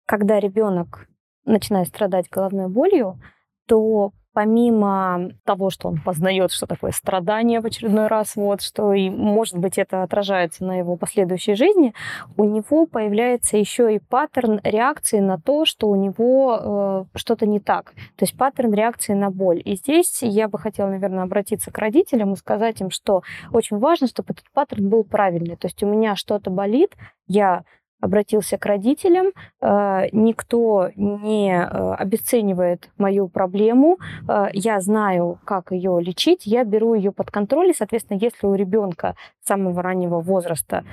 [0.06, 1.08] когда ребенок
[1.44, 3.20] начинает страдать головной болью,
[3.66, 9.08] то помимо того, что он познает, что такое страдание в очередной раз, вот, что и,
[9.08, 11.94] может быть, это отражается на его последующей жизни,
[12.36, 17.60] у него появляется еще и паттерн реакции на то, что у него э, что-то не
[17.60, 17.94] так.
[18.16, 19.62] То есть паттерн реакции на боль.
[19.64, 23.22] И здесь я бы хотела, наверное, обратиться к родителям и сказать им, что
[23.52, 25.56] очень важно, чтобы этот паттерн был правильный.
[25.56, 26.94] То есть у меня что-то болит,
[27.26, 27.64] я
[28.00, 29.28] обратился к родителям,
[29.60, 36.94] э, никто не э, обесценивает мою проблему, э, я знаю, как ее лечить, я беру
[36.94, 40.84] ее под контроль, и, соответственно, если у ребенка с самого раннего возраста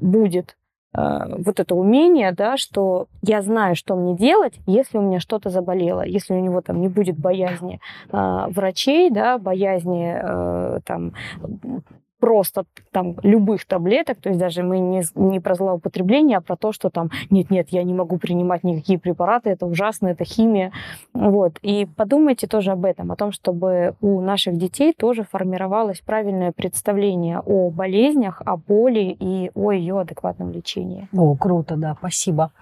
[0.00, 0.56] будет
[0.96, 6.02] вот это умение, да, что я знаю, что мне делать, если у меня что-то заболело,
[6.02, 7.80] если у него там не будет боязни
[8.12, 11.14] э, врачей, да, боязни э, там
[12.24, 16.72] просто там любых таблеток, то есть даже мы не, не про злоупотребление, а про то,
[16.72, 20.72] что там нет-нет, я не могу принимать никакие препараты, это ужасно, это химия.
[21.12, 21.58] Вот.
[21.60, 27.40] И подумайте тоже об этом, о том, чтобы у наших детей тоже формировалось правильное представление
[27.40, 31.08] о болезнях, о боли и о ее адекватном лечении.
[31.12, 32.52] О, круто, да, спасибо.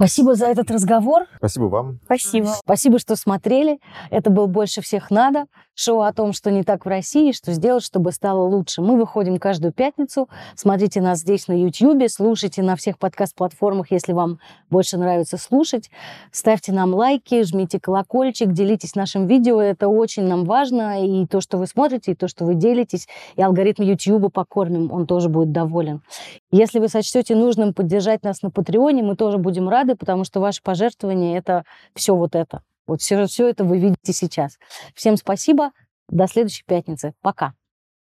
[0.00, 1.26] Спасибо за этот разговор.
[1.36, 1.98] Спасибо вам.
[2.04, 2.46] Спасибо.
[2.46, 3.80] Спасибо, что смотрели.
[4.10, 5.44] Это был «Больше всех надо».
[5.82, 8.82] Шоу о том, что не так в России, что сделать, чтобы стало лучше.
[8.82, 10.28] Мы выходим каждую пятницу.
[10.54, 15.90] Смотрите нас здесь на YouTube, слушайте на всех подкаст-платформах, если вам больше нравится слушать.
[16.32, 19.58] Ставьте нам лайки, жмите колокольчик, делитесь нашим видео.
[19.58, 21.02] Это очень нам важно.
[21.02, 23.08] И то, что вы смотрите, и то, что вы делитесь.
[23.36, 26.02] И алгоритм YouTube покормим, он тоже будет доволен.
[26.50, 30.62] Если вы сочтете нужным поддержать нас на Патреоне, мы тоже будем рады, потому что ваши
[30.62, 31.64] пожертвования— это
[31.94, 32.60] все вот это.
[32.90, 34.58] Вот все, все это вы видите сейчас.
[34.96, 35.70] Всем спасибо.
[36.08, 37.14] До следующей пятницы.
[37.22, 37.54] Пока.